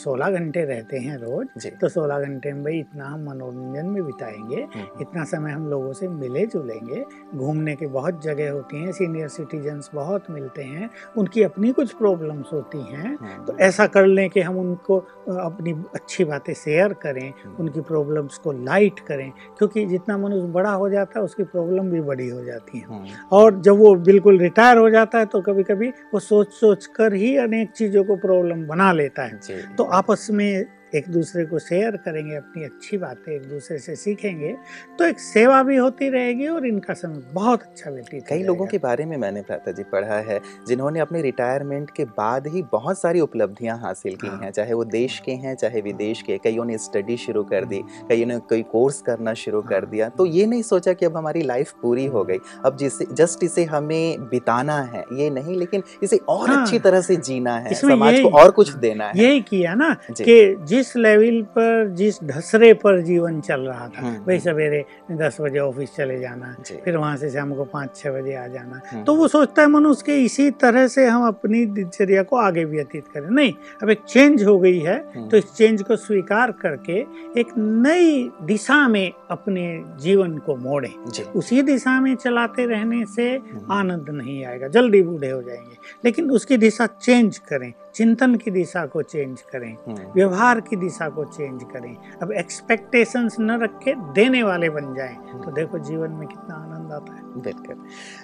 सोलह 0.03 0.29
घंटे 0.29 0.63
रहते 0.65 0.97
हैं 0.97 1.17
रोज 1.17 1.67
तो 1.81 1.89
सोलह 1.89 2.19
घंटे 2.19 2.53
में 2.53 2.63
भाई 2.63 2.79
इतना 2.79 3.05
हम 3.05 3.23
मनोरंजन 3.29 3.85
में 3.85 4.03
बिताएँगे 4.05 4.55
हम्म, 4.55 4.79
हम्म। 4.79 5.01
इतना 5.01 5.23
समय 5.23 5.51
हम 5.51 5.67
लोगों 5.69 5.93
से 5.93 6.07
मिले 6.07 6.45
जुलेंगे। 6.45 7.03
घूमने 7.35 7.75
की 7.75 7.87
बहुत 7.87 8.23
जगह 8.23 8.51
होती 8.51 8.83
हैं 8.83 8.91
सीनियर 8.91 9.27
सिटीजन्स 9.27 9.89
बहुत 9.95 10.29
मिलते 10.29 10.63
हैं 10.63 10.89
उनकी 11.17 11.43
अपनी 11.43 11.71
कुछ 11.71 11.93
प्रॉब्लम्स 11.93 12.53
होती 12.53 12.81
हैं 12.91 13.15
तो 13.45 13.57
ऐसा 13.59 13.87
कर 13.87 14.05
लें 14.05 14.29
कि 14.29 14.41
हम 14.41 14.57
उनको 14.57 14.97
अपनी 15.39 15.71
अच्छी 15.95 16.23
बातें 16.25 16.53
शेयर 16.53 16.93
करें 17.03 17.31
उनकी 17.59 17.81
प्रॉब्लम्स 17.81 18.37
को 18.37 18.51
लाइट 18.51 18.99
करें 18.99 19.29
क्योंकि 19.57 19.85
जितना 19.85 20.17
मनुष्य 20.17 20.47
बड़ा 20.51 20.71
हो 20.71 20.89
जाता 20.89 21.19
है 21.19 21.23
उसकी 21.25 21.43
प्रॉब्लम 21.43 21.89
भी 21.89 22.01
बड़ी 22.01 22.27
हो 22.29 22.43
जाती 22.43 22.79
है। 22.79 22.85
और 23.31 23.59
जब 23.61 23.77
वो 23.77 23.93
बिल्कुल 23.95 24.28
रिटायर 24.37 24.77
हो 24.77 24.89
जाता 24.89 25.19
है 25.19 25.25
तो 25.25 25.41
कभी 25.41 25.63
कभी 25.63 25.89
वो 25.89 26.19
सोच 26.19 26.51
सोच 26.51 26.85
कर 26.85 27.13
ही 27.13 27.35
अनेक 27.37 27.71
चीज़ों 27.71 28.03
को 28.03 28.15
प्रॉब्लम 28.15 28.65
बना 28.67 28.91
लेता 28.91 29.23
है। 29.23 29.39
तो 29.75 29.83
आपस 29.83 30.27
में 30.31 30.65
एक 30.95 31.07
दूसरे 31.09 31.45
को 31.45 31.59
शेयर 31.59 31.95
करेंगे 31.97 32.35
अपनी 32.35 32.63
अच्छी 32.63 32.97
बातें 32.97 33.31
एक 33.33 33.47
दूसरे 33.49 33.77
से 33.79 33.95
सीखेंगे 33.95 34.55
तो 34.99 35.05
एक 35.05 35.19
सेवा 35.19 35.61
भी 35.63 35.75
होती 35.75 36.09
रहेगी 36.09 36.47
और 36.47 36.65
इनका 36.67 36.93
समय 36.93 37.21
बहुत 37.33 37.61
अच्छा 37.61 37.91
व्यतीत 37.91 38.25
कई 38.27 38.43
लोगों 38.43 38.65
के 38.67 38.77
बारे 38.77 39.05
में 39.05 39.15
मैंने 39.17 39.41
भ्राता 39.41 39.71
जी 39.71 39.83
पढ़ा 39.91 40.17
है 40.29 40.39
जिन्होंने 40.67 40.99
अपने 40.99 41.21
रिटायरमेंट 41.21 41.91
के 41.91 42.05
बाद 42.17 42.47
ही 42.47 42.61
बहुत 42.71 42.99
सारी 43.01 43.19
उपलब्धियाँ 43.19 43.77
हासिल 43.79 44.15
की 44.15 44.27
हाँ। 44.27 44.39
हैं 44.39 44.51
चाहे 44.51 44.73
वो 44.73 44.83
देश 44.85 45.19
के 45.25 45.31
हैं 45.43 45.55
चाहे 45.55 45.81
विदेश 45.81 46.21
के 46.21 46.37
कईयों 46.37 46.65
ने 46.65 46.77
स्टडी 46.77 47.17
शुरू 47.17 47.43
कर 47.43 47.65
दी 47.65 47.79
हाँ। 47.79 48.07
कईयों 48.09 48.27
ने 48.27 48.37
कोई 48.49 48.61
कोर्स 48.71 49.01
करना 49.01 49.33
शुरू 49.35 49.61
कर 49.61 49.83
हाँ। 49.83 49.91
दिया 49.91 50.09
तो 50.09 50.25
ये 50.27 50.45
नहीं 50.45 50.61
सोचा 50.63 50.93
कि 50.93 51.05
अब 51.05 51.17
हमारी 51.17 51.41
लाइफ 51.43 51.73
पूरी 51.81 52.05
हो 52.07 52.23
गई 52.23 52.39
अब 52.65 52.77
जिसे 52.77 53.05
जस्ट 53.13 53.43
इसे 53.43 53.63
हमें 53.65 54.27
बिताना 54.29 54.81
है 54.93 55.03
ये 55.13 55.29
नहीं 55.29 55.57
लेकिन 55.57 55.83
इसे 56.03 56.19
और 56.29 56.49
अच्छी 56.51 56.79
तरह 56.79 57.01
से 57.01 57.15
जीना 57.23 57.57
है 57.59 57.73
समाज 57.75 58.19
को 58.21 58.29
और 58.39 58.51
कुछ 58.51 58.73
देना 58.79 59.07
है 59.07 59.23
यही 59.23 59.41
किया 59.43 59.73
ना 59.75 59.93
कि 60.11 60.39
जिस 60.79 60.95
लेवल 60.95 61.41
पर 61.55 61.87
जिस 61.95 62.19
ढसरे 62.23 62.73
पर 62.73 63.01
जीवन 63.01 63.39
चल 63.41 63.61
रहा 63.61 63.87
था 63.87 64.01
हम्म, 64.01 64.17
भाई 64.17 64.35
हम्म। 64.35 64.43
सवेरे 64.43 64.83
दस 65.11 65.37
बजे 65.41 65.59
ऑफ़िस 65.59 65.95
चले 65.95 66.19
जाना 66.19 66.53
फिर 66.85 66.97
वहाँ 66.97 67.15
से 67.17 67.29
शाम 67.29 67.53
को 67.53 67.63
पाँच 67.73 67.95
छह 67.95 68.11
बजे 68.11 68.35
आ 68.35 68.45
जाना 68.47 68.81
हम्म। 68.91 69.03
तो 69.03 69.15
वो 69.15 69.27
सोचता 69.27 69.61
है 69.61 69.67
मनुष्य 69.67 70.03
के 70.05 70.17
इसी 70.25 70.49
तरह 70.61 70.87
से 70.87 71.05
हम 71.05 71.25
अपनी 71.27 71.65
दिनचर्या 71.65 72.23
को 72.23 72.37
आगे 72.37 72.63
व्यतीत 72.65 73.07
करें। 73.13 73.29
नहीं 73.29 73.53
अब 73.83 73.89
एक 73.89 74.01
चेंज 74.07 74.43
हो 74.43 74.57
गई 74.59 74.79
है 74.79 74.97
तो 75.29 75.37
इस 75.37 75.51
चेंज 75.53 75.81
को 75.81 75.95
स्वीकार 75.95 76.51
करके 76.61 76.99
एक 77.39 77.53
नई 77.57 78.29
दिशा 78.43 78.87
में 78.87 79.11
अपने 79.31 79.65
जीवन 80.01 80.37
को 80.37 80.55
मोड़े। 80.55 80.93
उसी 81.35 81.61
दिशा 81.61 81.99
में 82.01 82.15
चलाते 82.15 82.65
रहने 82.65 83.05
से 83.15 83.29
आनंद 83.71 84.09
नहीं 84.09 84.43
आएगा 84.45 84.67
जल्दी 84.67 85.01
बूढ़े 85.01 85.29
हो 85.29 85.41
जाएँगे 85.41 85.77
लेकिन 86.05 86.31
उसकी 86.31 86.57
दिशा 86.57 86.85
चेंज 87.01 87.37
करें। 87.37 87.71
चिंतन 87.99 88.35
की 88.35 88.51
दिशा 88.51 88.85
को 88.85 89.01
चेंज 89.03 89.41
करें 89.51 89.71
हम्म। 89.77 90.11
व्यवहार 90.13 90.59
की 90.61 90.75
दिशा 90.75 91.07
को 91.09 91.23
चेंज 91.27 91.63
करें 91.71 91.95
अब 92.21 92.31
एक्सपेक्टेशंस 92.33 93.35
न 93.39 93.59
रख 93.61 93.79
के 93.83 93.93
देने 94.13 94.43
वाले 94.43 94.69
बन 94.69 94.93
जाएँ 94.95 95.15
हम्म। 95.15 95.43
तो 95.43 95.51
देखो 95.51 95.79
जीवन 95.79 96.11
में 96.11 96.27
कितना 96.27 96.55
आनंद 96.55 96.91
आता 96.91 97.15
है 97.15 97.41
बिल्कुल 97.41 97.75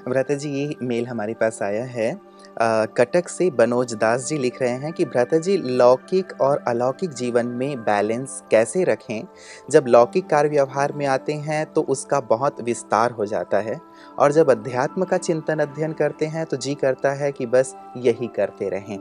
अब 0.08 0.14
रहता 0.14 0.36
जी 0.36 0.50
ये 0.52 0.76
मेल 0.84 1.08
हमारे 1.08 1.34
पास 1.34 1.62
आया 1.62 1.84
है 1.90 2.10
कटक 2.58 3.28
से 3.28 3.50
बनोज 3.50 3.94
दास 3.94 4.28
जी 4.28 4.38
लिख 4.38 4.62
रहे 4.62 4.72
हैं 4.72 4.92
कि 4.94 5.06
भ्राता 5.06 5.38
जी 5.38 5.56
लौकिक 5.58 6.32
और 6.42 6.64
अलौकिक 6.68 7.14
जीवन 7.14 7.48
में 7.48 7.78
बैलेंस 7.80 8.42
कैसे 8.52 8.84
रखें? 8.84 9.28
जब 9.72 9.86
लौकिक 9.88 10.30
कार्य 10.30 10.50
व्यवहार 10.50 10.94
में 10.94 11.06
आते 11.06 11.34
हैं 11.34 11.66
तो 11.66 11.82
उसका 11.82 12.20
बहुत 12.20 12.62
विस्तार 12.62 13.12
हो 13.12 13.26
जाता 13.26 13.60
है। 13.60 13.80
और 14.20 14.32
जब 14.32 14.50
अध्यात्म 14.52 15.04
का 15.04 15.18
चिंतन 15.18 15.60
अध्ययन 15.60 15.94
करते 15.94 16.26
हैं 16.26 16.46
तो 16.46 16.58
जी 16.58 16.76
करता 16.76 17.12
है 17.14 17.32
कि 17.32 17.46
बस 17.46 17.76
यही 17.98 18.28
करते 18.28 18.70
रहें। 18.70 19.00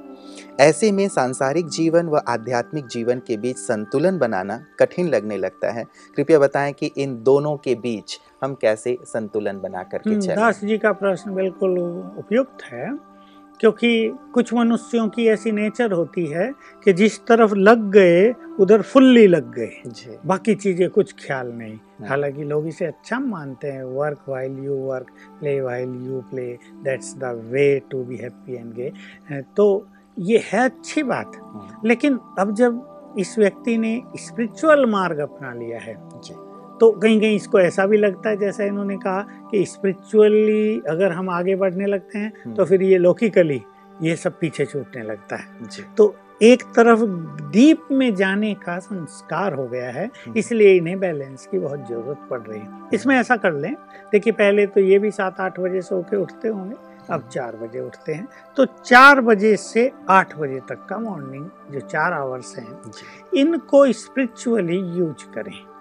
ऐसे 0.60 0.92
में 0.92 1.06
सांसारिक 1.08 1.68
जीवन 1.68 2.08
व 2.08 2.22
आध्यात्मिक 2.28 2.86
जीवन 2.86 3.22
के 3.26 3.36
बीच 3.36 3.58
संतुलन 3.58 4.18
बनाना 4.18 4.60
कठिन 4.80 5.08
लगने 5.08 5.36
लगता 5.36 5.72
है। 5.72 5.84
कृपया 6.16 6.38
बताएँ 6.38 6.72
कि 6.72 6.92
इन 6.96 7.22
दोनों 7.22 7.56
के 7.56 7.74
बीच 7.74 8.18
हम 8.44 8.54
कैसे 8.54 8.98
संतुलन 9.04 9.60
बना 9.60 9.82
करके 9.82 10.10
हम्म, 10.10 10.20
चलें? 10.20 10.36
दास 10.36 10.60
जी 10.64 10.78
का 10.78 10.92
प्रश्न 10.92 11.34
बिल्कुल 11.34 11.78
उपयुक्त 12.18 12.62
है। 12.64 13.13
क्योंकि 13.60 13.90
कुछ 14.34 14.52
मनुष्यों 14.54 15.08
की 15.08 15.26
ऐसी 15.26 15.52
नेचर 15.52 15.92
होती 15.92 16.26
है 16.26 16.50
कि 16.84 16.92
जिस 16.92 17.18
तरफ़ 17.26 17.54
लग 17.54 17.90
गए 17.90 18.32
उधर 18.60 18.82
फुल्ली 18.82 19.26
लग 19.26 19.50
गए। 19.54 20.16
बाकी 20.26 20.54
चीज़ें 20.54 20.88
कुछ 20.90 21.12
ख्याल 21.26 21.52
नहीं। 21.52 21.74
हम्म। 21.74 22.08
हालाँकि 22.08 22.44
लोग 22.44 22.66
इसे 22.68 22.84
अच्छा 22.84 23.18
मानते 23.18 23.68
हैं 23.68 23.84
work 23.84 24.24
while 24.28 24.58
you 24.64 24.76
work 24.86 25.10
play 25.40 25.60
while 25.60 25.94
you 26.06 26.20
play 26.30 26.46
that's 26.84 27.14
the 27.16 27.32
way 27.52 27.66
to 27.90 28.02
be 28.04 28.16
happy 28.16 28.56
and 28.56 28.72
gay 28.74 28.92
तो 29.56 29.66
ये 30.18 30.42
है 30.52 30.64
अच्छी 30.64 31.02
बात। 31.02 31.32
हम्म, 31.36 31.88
लेकिन 31.88 32.18
अब 32.38 32.54
जब 32.54 33.14
इस 33.18 33.38
व्यक्ति 33.38 33.76
ने 33.78 34.00
स्पिरिचुअल 34.16 34.86
मार्ग 34.86 35.18
अपना 35.18 35.52
लिया 35.54 35.78
है 35.78 35.96
जी। 36.24 36.34
तो 36.80 36.90
कहीं 36.92 37.20
कहीं 37.20 37.36
इसको 37.36 37.60
ऐसा 37.60 37.86
भी 37.86 37.96
लगता 37.96 38.30
है 38.30 38.36
जैसा 38.36 38.64
इन्होंने 38.64 38.96
कहा 38.96 39.20
कि 39.50 39.64
स्पिरिचुअली 39.66 40.80
अगर 40.88 41.12
हम 41.12 41.30
आगे 41.30 41.54
बढ़ने 41.56 41.86
लगते 41.86 42.18
हैं 42.18 42.30
तो 42.32 42.50
हम्म। 42.50 42.64
फिर 42.64 42.82
ये 42.82 42.98
लौकिकली 42.98 43.62
ये 44.02 44.16
सब 44.16 44.38
पीछे 44.38 44.64
छूटने 44.66 45.02
लगता 45.02 45.36
है 45.36 45.84
तो 45.96 46.14
एक 46.42 46.62
तरफ़ 46.76 47.02
डीप 47.50 47.86
में 47.92 48.14
जाने 48.14 48.52
का 48.56 48.78
संस्कार 48.78 49.54
हो 49.54 49.66
गया 49.66 49.90
है 49.90 50.04
हम्म। 50.16 50.38
इसलिए 50.38 50.74
इन्हें 50.76 50.98
बैलेंस 51.00 51.46
की 51.46 51.58
बहुत 51.58 51.86
ज़रूरत 51.88 52.26
पड़ 52.30 52.40
रही 52.40 52.60
है 52.60 52.88
इसमें 52.94 53.14
ऐसा 53.16 53.36
कर 53.36 53.52
लें 53.54 53.74
देखिए 54.12 54.32
पहले 54.32 54.66
तो 54.66 54.80
ये 54.80 54.98
भी 54.98 55.10
सात 55.10 55.40
आठ 55.40 55.60
बजे 55.60 55.82
सो 55.82 56.00
के 56.02 56.16
उठते 56.16 56.48
होंगे 56.48 56.74
हम्म। 56.74 57.14
अब 57.14 57.28
चार 57.28 57.56
बजे 57.56 57.80
उठते 57.80 58.14
हैं 58.14 58.26
तो 58.56 58.64
चार 58.66 59.20
बजे 59.20 59.56
से 59.56 59.90
आठ 60.10 60.36
बजे 60.36 60.60
तक 60.68 60.86
का 60.86 60.98
मॉर्निंग 60.98 61.46
जो 61.72 61.80
चार 61.82 62.12
आवर्स 62.12 62.56
हैं 62.58 62.92
इनको 63.36 63.86
स्पिरिचुअली 63.94 64.78
यूज़ 64.98 65.24
करें 65.34 65.52
हम्म, 65.52 65.73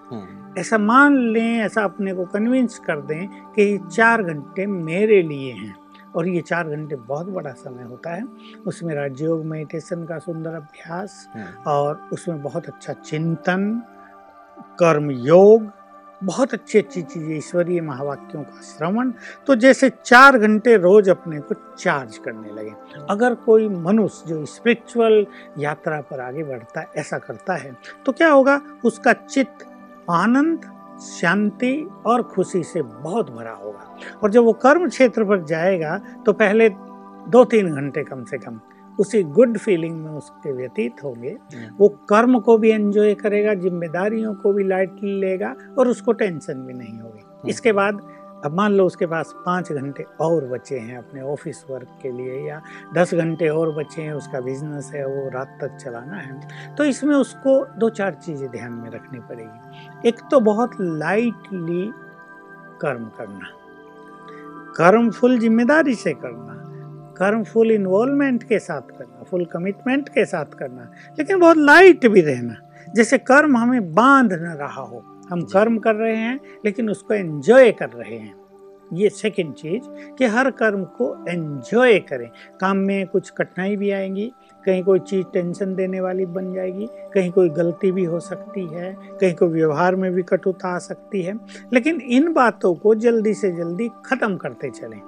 ऐसा 0.58 0.78
मान 0.78 1.16
लें 1.28 1.58
ऐसा 1.60 1.84
अपने 1.84 2.12
को 2.14 2.24
कन्विंस 2.24 2.78
कर 2.78 3.00
दें 3.02 3.26
कि 3.52 3.62
ये 3.62 3.78
चार 3.88 4.22
घंटे 4.22 4.66
मेरे 4.66 5.22
लिए 5.22 5.52
हैं। 5.52 5.74
और 6.16 6.28
ये 6.28 6.40
चार 6.40 6.68
घंटे 6.68 6.96
बहुत 6.98 7.28
बड़ा 7.28 7.52
समय 7.52 7.84
होता 7.84 8.10
है। 8.10 8.24
उसमें 8.66 8.94
राजयोग 8.94 9.44
मेडिटेशन 9.44 10.04
का 10.04 10.18
सुंदर 10.18 10.50
अभ्यास 10.50 11.26
हम्म, 11.34 11.46
और 11.66 12.08
उसमें 12.12 12.42
बहुत 12.42 12.66
अच्छा 12.66 12.92
चिंतन 12.92 13.82
कर्म 14.78 15.10
योग 15.10 15.70
बहुत 16.22 16.52
अच्छी 16.54 16.78
अच्छी 16.78 17.00
चीज़ें 17.02 17.36
ईश्वरीय 17.36 17.80
महावाक्यों 17.80 18.42
का 18.42 18.60
श्रवण। 18.62 19.10
तो 19.46 19.54
जैसे 19.56 19.90
चार 20.04 20.38
घंटे 20.38 20.76
रोज 20.76 21.08
अपने 21.08 21.40
को 21.40 21.54
चार्ज 21.74 22.16
करने 22.18 22.52
लगे। 22.52 22.72
अगर 23.10 23.34
कोई 23.36 23.68
मनुष्य 23.68 24.28
जो 24.28 24.44
स्पिरिचुअल 24.46 25.26
यात्रा 25.58 26.00
पर 26.00 26.20
आगे 26.20 26.44
बढ़ता 26.44 26.80
है 26.80 26.86
ऐसा 26.96 27.18
करता 27.18 27.54
है 27.54 27.76
तो 28.06 28.12
क्या 28.12 28.30
होगा? 28.30 28.60
उसका 28.84 29.12
चित्त 29.12 29.66
आनंद 30.10 30.70
शांति 31.00 31.88
और 32.06 32.22
खुशी 32.22 32.62
से 32.62 32.82
बहुत 32.82 33.30
भरा 33.30 33.52
होगा। 33.52 33.96
और 34.22 34.30
जब 34.30 34.44
वो 34.44 34.52
कर्म 34.52 34.88
क्षेत्र 34.88 35.24
पर 35.24 35.44
जाएगा 35.44 35.98
तो 36.26 36.32
पहले 36.32 36.68
दो 37.28 37.44
तीन 37.44 37.74
घंटे 37.74 38.04
कम 38.04 38.24
से 38.24 38.38
कम 38.38 38.60
उसी 39.00 39.22
गुड 39.22 39.58
फीलिंग 39.58 40.04
में 40.04 40.10
उसके 40.10 40.52
व्यतीत 40.52 41.04
होंगे। 41.04 41.28
हम्म, 41.28 41.74
वो 41.78 41.88
कर्म 41.88 42.38
को 42.40 42.58
भी 42.58 42.70
एंजॉय 42.70 43.14
करेगा 43.14 43.54
जिम्मेदारियों 43.54 44.34
को 44.34 44.52
भी 44.52 44.64
लाइट 44.64 44.96
लेगा 45.02 45.54
और 45.78 45.88
उसको 45.88 46.12
टेंशन 46.12 46.54
भी 46.54 46.74
नहीं 46.74 47.00
होगी। 47.00 47.50
इसके 47.50 47.72
बाद 47.72 48.00
अब 48.44 48.54
मान 48.54 48.72
लो 48.72 48.84
उसके 48.86 49.06
पास 49.06 49.32
पाँच 49.46 49.70
घंटे 49.72 50.04
और 50.20 50.46
बचे 50.48 50.78
हैं 50.78 50.96
अपने 50.98 51.20
ऑफ़िस 51.22 51.64
वर्क 51.70 51.98
के 52.02 52.10
लिए, 52.12 52.38
या 52.48 52.60
दस 52.94 53.14
घंटे 53.14 53.48
और 53.48 53.72
बचे 53.74 54.02
हैं, 54.02 54.12
उसका 54.12 54.40
बिज़नेस 54.40 54.90
है, 54.94 55.04
वो 55.06 55.28
रात 55.30 55.58
तक 55.60 55.76
चलाना 55.76 56.16
है। 56.16 56.74
तो 56.76 56.84
इसमें 56.84 57.14
उसको 57.16 57.58
दो 57.78 57.88
चार 57.90 58.14
चीज़ें 58.14 58.50
ध्यान 58.50 58.72
में 58.72 58.90
रखनी 58.90 59.18
पड़ेगी। 59.20 60.08
एक 60.08 60.20
तो 60.30 60.40
बहुत 60.42 60.76
लाइटली 60.80 61.90
कर्म 62.80 63.04
करना 63.18 63.52
कर्म 64.76 65.10
फुल 65.10 65.38
ज़िम्मेदारी 65.38 65.94
से 65.94 66.12
करना 66.14 66.52
कर्म 67.18 67.42
फुल 67.44 67.70
इन्वॉल्वमेंट 67.70 68.42
के 68.42 68.58
साथ 68.58 68.90
करना 68.90 69.22
फुल 69.22 69.44
कमिटमेंट 69.44 70.08
के 70.08 70.24
साथ 70.24 70.58
करना, 70.58 70.90
लेकिन 71.18 71.38
बहुत 71.38 71.56
लाइट 71.56 72.06
भी 72.06 72.20
रहना। 72.20 72.56
जैसे 72.94 73.18
कर्म 73.20 73.56
हमें 73.56 73.92
बाँध 73.94 74.32
न 74.32 74.56
रहा 74.60 74.82
हो 74.82 75.02
हम 75.30 75.42
कर्म 75.42 75.78
कर 75.78 75.94
रहे 75.94 76.16
हैं 76.16 76.40
लेकिन 76.64 76.90
उसको 76.90 77.14
एंजॉय 77.14 77.70
कर 77.72 77.88
रहे 77.88 78.16
हैं। 78.16 78.34
ये 78.92 79.08
सेकंड 79.08 79.54
चीज़ 79.54 79.82
कि 80.16 80.24
हर 80.24 80.50
कर्म 80.50 80.84
को 80.84 81.06
एंजॉय 81.28 81.98
करें। 81.98 82.28
काम 82.60 82.76
में 82.76 83.06
कुछ 83.06 83.30
कठिनाई 83.30 83.76
भी 83.76 83.90
आएँगी 83.90 84.32
कहीं 84.64 84.82
कोई 84.82 84.98
चीज़ 84.98 85.26
टेंशन 85.32 85.74
देने 85.74 86.00
वाली 86.00 86.26
बन 86.26 86.52
जाएगी 86.54 86.86
कहीं 87.14 87.30
कोई 87.30 87.48
गलती 87.48 87.90
भी 87.92 88.04
हो 88.04 88.20
सकती 88.20 88.66
है 88.66 88.96
कहीं 89.20 89.34
कोई 89.34 89.48
व्यवहार 89.48 89.96
में 89.96 90.10
भी 90.12 90.22
कटुता 90.22 90.68
आ 90.68 90.78
सकती 90.78 91.22
है। 91.22 91.34
लेकिन 91.72 92.00
इन 92.00 92.32
बातों 92.32 92.74
को 92.74 92.94
जल्दी 92.94 93.34
से 93.34 93.52
जल्दी 93.52 93.88
खत्म 94.06 94.36
करते 94.36 94.70
चलें। 94.70 95.00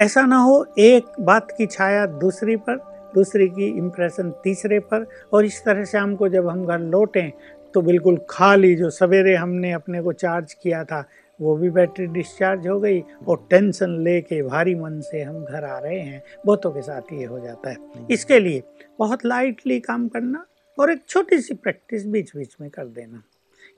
ऐसा 0.00 0.22
ना 0.22 0.38
हो 0.38 0.66
एक 0.78 1.04
बात 1.20 1.50
की 1.58 1.66
छाया 1.66 2.06
दूसरी 2.06 2.56
पर 2.56 2.76
दूसरी 3.14 3.48
की 3.48 3.66
इम्प्रेशन 3.66 4.30
तीसरे 4.44 4.78
पर 4.78 5.06
और 5.32 5.44
इस 5.44 5.64
तरह 5.64 5.84
से 5.84 5.98
हमको 5.98 6.28
जब 6.28 6.48
हम 6.48 6.64
घर 6.66 6.78
लौटें 6.78 7.32
तो 7.74 7.82
बिल्कुल 7.82 8.18
खाली 8.30 8.74
जो 8.76 8.90
सवेरे 8.90 9.34
हमने 9.36 9.72
अपने 9.72 10.02
को 10.02 10.12
चार्ज 10.14 10.52
किया 10.54 10.84
था 10.84 11.04
वो 11.40 11.56
भी 11.56 11.70
बैटरी 11.70 12.06
डिस्चार्ज 12.06 12.66
हो 12.68 12.78
गई 12.80 13.00
और 13.28 13.46
टेंशन 13.50 13.90
ले 14.04 14.20
के 14.20 14.42
भारी 14.42 14.74
मन 14.74 15.00
से 15.00 15.22
हम 15.22 15.44
घर 15.44 15.64
आ 15.64 15.78
रहे 15.78 16.00
हैं। 16.00 16.22
बहुतों 16.46 16.70
के 16.70 16.82
साथ 16.82 17.12
ये 17.12 17.24
हो 17.24 17.38
जाता 17.40 17.70
है। 17.70 18.06
इसके 18.10 18.38
लिए 18.40 18.62
बहुत 18.98 19.24
लाइटली 19.24 19.78
काम 19.80 20.08
करना 20.08 20.44
और 20.78 20.92
एक 20.92 21.02
छोटी 21.08 21.40
सी 21.40 21.54
प्रैक्टिस 21.54 22.06
बीच 22.06 22.36
बीच 22.36 22.56
में 22.60 22.68
कर 22.70 22.84
देना। 22.86 23.22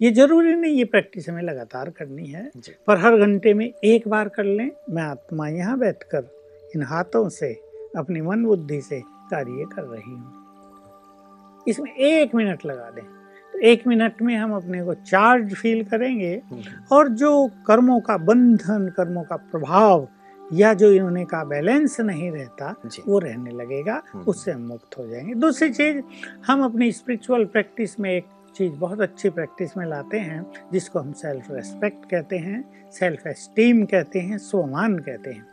ये 0.01 0.11
ज़रूरी 0.11 0.55
नहीं 0.55 0.75
ये 0.75 0.85
प्रैक्टिस 0.87 1.29
हमें 1.29 1.43
लगातार 1.43 1.91
करनी 1.91 2.27
है 2.27 2.51
पर 2.87 2.99
हर 2.99 3.17
घंटे 3.19 3.55
में 3.55 3.67
एक 3.67 4.09
बार 4.09 4.29
कर 4.29 4.45
लें। 4.45 4.71
मैं 4.91 5.03
आत्मा 5.03 5.49
यहाँ 5.49 5.79
बैठ 5.79 6.03
कर 6.15 6.31
इन 6.75 6.83
हाथों 6.83 7.29
से 7.29 7.53
अपनी 7.97 8.21
मन 8.21 8.45
बुद्धि 8.45 8.81
से 8.81 9.01
कार्य 9.31 9.65
कर 9.75 9.83
रही 9.85 10.11
हूँ। 10.11 11.65
इसमें 11.67 11.95
एक 11.95 12.35
मिनट 12.35 12.67
लगा 12.67 12.91
दें। 12.91 13.20
एक 13.65 13.87
मिनट 13.87 14.23
में 14.23 14.37
हम 14.37 14.55
अपने 14.55 14.83
को 14.85 14.95
चार्ज 14.95 15.55
फील 15.55 15.85
करेंगे 15.85 16.43
हम्म, 16.51 16.63
और 16.93 17.09
जो 17.09 17.51
कर्मों 17.67 18.01
का 18.01 18.17
बंधन 18.17 18.89
कर्मों 18.97 19.23
का 19.23 19.37
प्रभाव 19.37 20.09
या 20.53 20.75
जो 20.75 20.93
इन्होंने 20.93 21.25
का 21.25 21.45
बैलेंस 21.45 22.01
नहीं 22.01 22.31
रहता 22.31 22.75
वो 23.07 23.19
रहने 23.19 23.51
लगेगा 23.51 24.03
हम्म। 24.13 24.25
उससे 24.25 24.53
हम 24.53 24.63
मुक्त 24.63 24.99
हो 24.99 25.07
जाएँगे। 25.07 25.35
दूसरी 25.35 25.71
चीज़ 25.71 26.01
हम 26.47 26.65
अपनी 26.65 26.93
स्पिरिचुअल 26.93 27.45
प्रैक्टिस 27.45 28.01
में 28.01 28.11
एक 28.11 28.27
चीज़ 28.57 28.73
बहुत 28.73 29.01
अच्छी 29.01 29.31
प्रैक्टिस 29.31 29.77
में 29.77 29.87
लाते 29.87 30.19
हैं 30.19 30.47
जिसको 30.73 30.99
हम 30.99 31.13
सेल्फ 31.13 31.47
रेस्पेक्ट 31.51 32.11
कहते 32.11 32.39
हैं 32.39 32.91
सेल्फ 32.93 33.27
एस्टीम 33.27 33.85
कहते 33.85 34.19
हैं 34.19 34.39
स्वमान 34.39 34.99
कहते 34.99 35.31
हैं। 35.31 35.47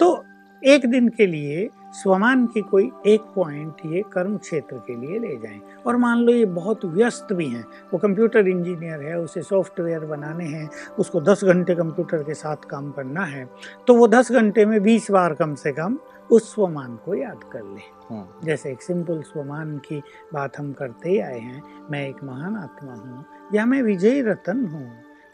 तो 0.00 0.24
एक 0.62 0.86
दिन 0.86 1.08
के 1.08 1.26
लिए 1.26 1.68
स्वमान 1.94 2.46
की 2.46 2.60
कोई 2.60 2.90
एक 3.06 3.22
पॉइंट 3.34 3.80
ये 3.86 4.02
कर्म 4.12 4.36
क्षेत्र 4.38 4.76
के 4.86 4.94
लिए 4.96 5.18
ले 5.18 5.36
जाएँ। 5.36 5.60
और 5.86 5.96
मान 5.96 6.18
लो 6.18 6.32
ये 6.32 6.44
बहुत 6.54 6.84
व्यस्त 6.84 7.32
भी 7.32 7.46
हैं 7.48 7.64
वो 7.92 7.98
कंप्यूटर 7.98 8.48
इंजीनियर 8.48 9.02
है 9.02 9.18
उसे 9.20 9.42
सॉफ्टवेयर 9.42 10.04
बनाने 10.06 10.44
हैं 10.44 10.68
उसको 10.98 11.20
10 11.20 11.44
घंटे 11.44 11.74
कंप्यूटर 11.74 12.22
के 12.22 12.34
साथ 12.34 12.68
काम 12.70 12.90
करना 12.90 13.24
है 13.24 13.48
तो 13.86 13.94
वो 13.94 14.08
10 14.08 14.32
घंटे 14.32 14.64
में 14.66 14.78
20 14.80 15.10
बार 15.10 15.34
कम 15.34 15.54
से 15.54 15.72
कम 15.72 15.98
उस 16.30 16.52
स्वमान 16.54 16.96
को 17.04 17.14
याद 17.14 17.40
कर 17.52 17.62
ले। 17.64 17.80
हम्म, 18.10 18.46
जैसे 18.46 18.70
एक 18.72 18.82
सिंपल 18.82 19.22
स्वमान 19.22 19.76
की 19.78 20.02
बात 20.34 20.58
हम 20.58 20.72
करते 20.72 21.10
ही 21.10 21.18
आए 21.20 21.38
हैं 21.38 21.62
मैं 21.90 22.06
एक 22.08 22.22
महान 22.24 22.56
आत्मा 22.56 22.94
हूँ 22.94 23.24
या 23.54 23.66
मैं 23.66 23.82
विजय 23.82 24.20
रतन 24.22 24.66
हूँ 24.66 24.90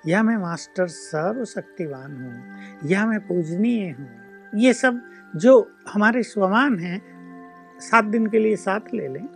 या 0.06 0.22
मैं 0.22 0.36
मास्टर 0.36 0.86
सर्वशक्तिवान 0.88 2.16
हूँ 2.22 2.90
या 2.90 3.06
मैं 3.06 3.20
पूजनीय 3.20 3.90
हूँ 3.90 4.08
ये 4.52 4.72
सब 4.72 5.00
जो 5.34 5.54
हमारे 5.88 6.22
स्वमान 6.22 6.78
हैं, 6.78 7.00
सात 7.80 8.04
दिन 8.04 8.26
के 8.26 8.38
लिए 8.38 8.56
साथ 8.56 8.94
ले 8.94 9.08
लें। 9.08 9.28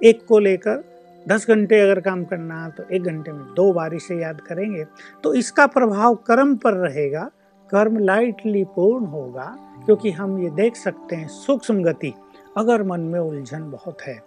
एक 0.00 0.24
को 0.28 0.38
लेकर 0.38 0.84
दस 1.26 1.46
घंटे 1.48 1.78
अगर 1.80 2.00
काम 2.00 2.24
करना 2.24 2.68
तो 2.68 2.84
एक 2.86 3.02
घंटे 3.02 3.32
में 3.32 3.44
दो 3.54 3.72
बार 3.72 3.94
इसे 3.94 4.16
याद 4.16 4.40
करेंगे। 4.40 4.84
तो 5.24 5.34
इसका 5.34 5.66
प्रभाव 5.68 6.14
कर्म 6.26 6.54
पर 6.56 6.74
रहेगा, 6.78 7.30
कर्म 7.70 7.98
लाइटली 7.98 8.64
पूर्ण 8.76 9.06
होगा, 9.06 9.54
क्योंकि 9.86 10.10
हम 10.10 10.38
ये 10.38 10.50
देख 10.52 10.76
सकते 10.76 11.16
हैं 11.16 11.28
सूक्ष्म 11.28 11.82
गति, 11.82 12.12
अगर 12.56 12.82
मन 12.82 13.00
में 13.02 13.18
उलझन 13.20 13.70
बहुत 13.70 14.02
है। 14.02 14.20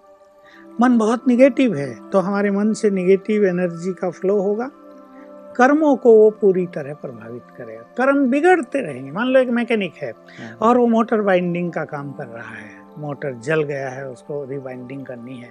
मन 0.81 0.97
बहुत 0.97 1.27
निगेटिव 1.27 1.75
है 1.75 1.93
तो 2.09 2.19
हमारे 2.19 2.51
मन 2.51 2.73
से 2.73 2.89
निगेटिव 2.89 3.45
एनर्जी 3.45 3.93
का 3.93 4.09
फ्लो 4.11 4.41
होगा। 4.41 4.69
कर्मों 5.55 5.95
को 5.95 6.17
वो 6.17 6.29
पूरी 6.29 6.67
तरह 6.67 6.93
प्रभावित 6.93 7.43
करेगा 7.57 7.81
कर्म 7.81 8.29
बिगड़ते 8.31 8.79
रहेंगे 8.79 9.11
मान 9.11 9.27
लो 9.27 9.39
एक 9.39 9.49
मैकेनिक 9.49 9.93
है 9.95 10.11
हम्म, 10.11 10.55
और 10.61 10.77
वो 10.77 10.87
मोटर 10.87 11.21
बाइंडिंग 11.21 11.71
का 11.71 11.85
काम 11.85 12.11
कर 12.11 12.25
रहा 12.25 12.55
है। 12.55 12.81
मोटर 12.97 13.33
जल 13.33 13.63
गया 13.63 13.89
है 13.89 14.09
उसको 14.09 14.45
रिबाइंडिंग 14.45 15.05
करनी 15.05 15.37
है। 15.37 15.49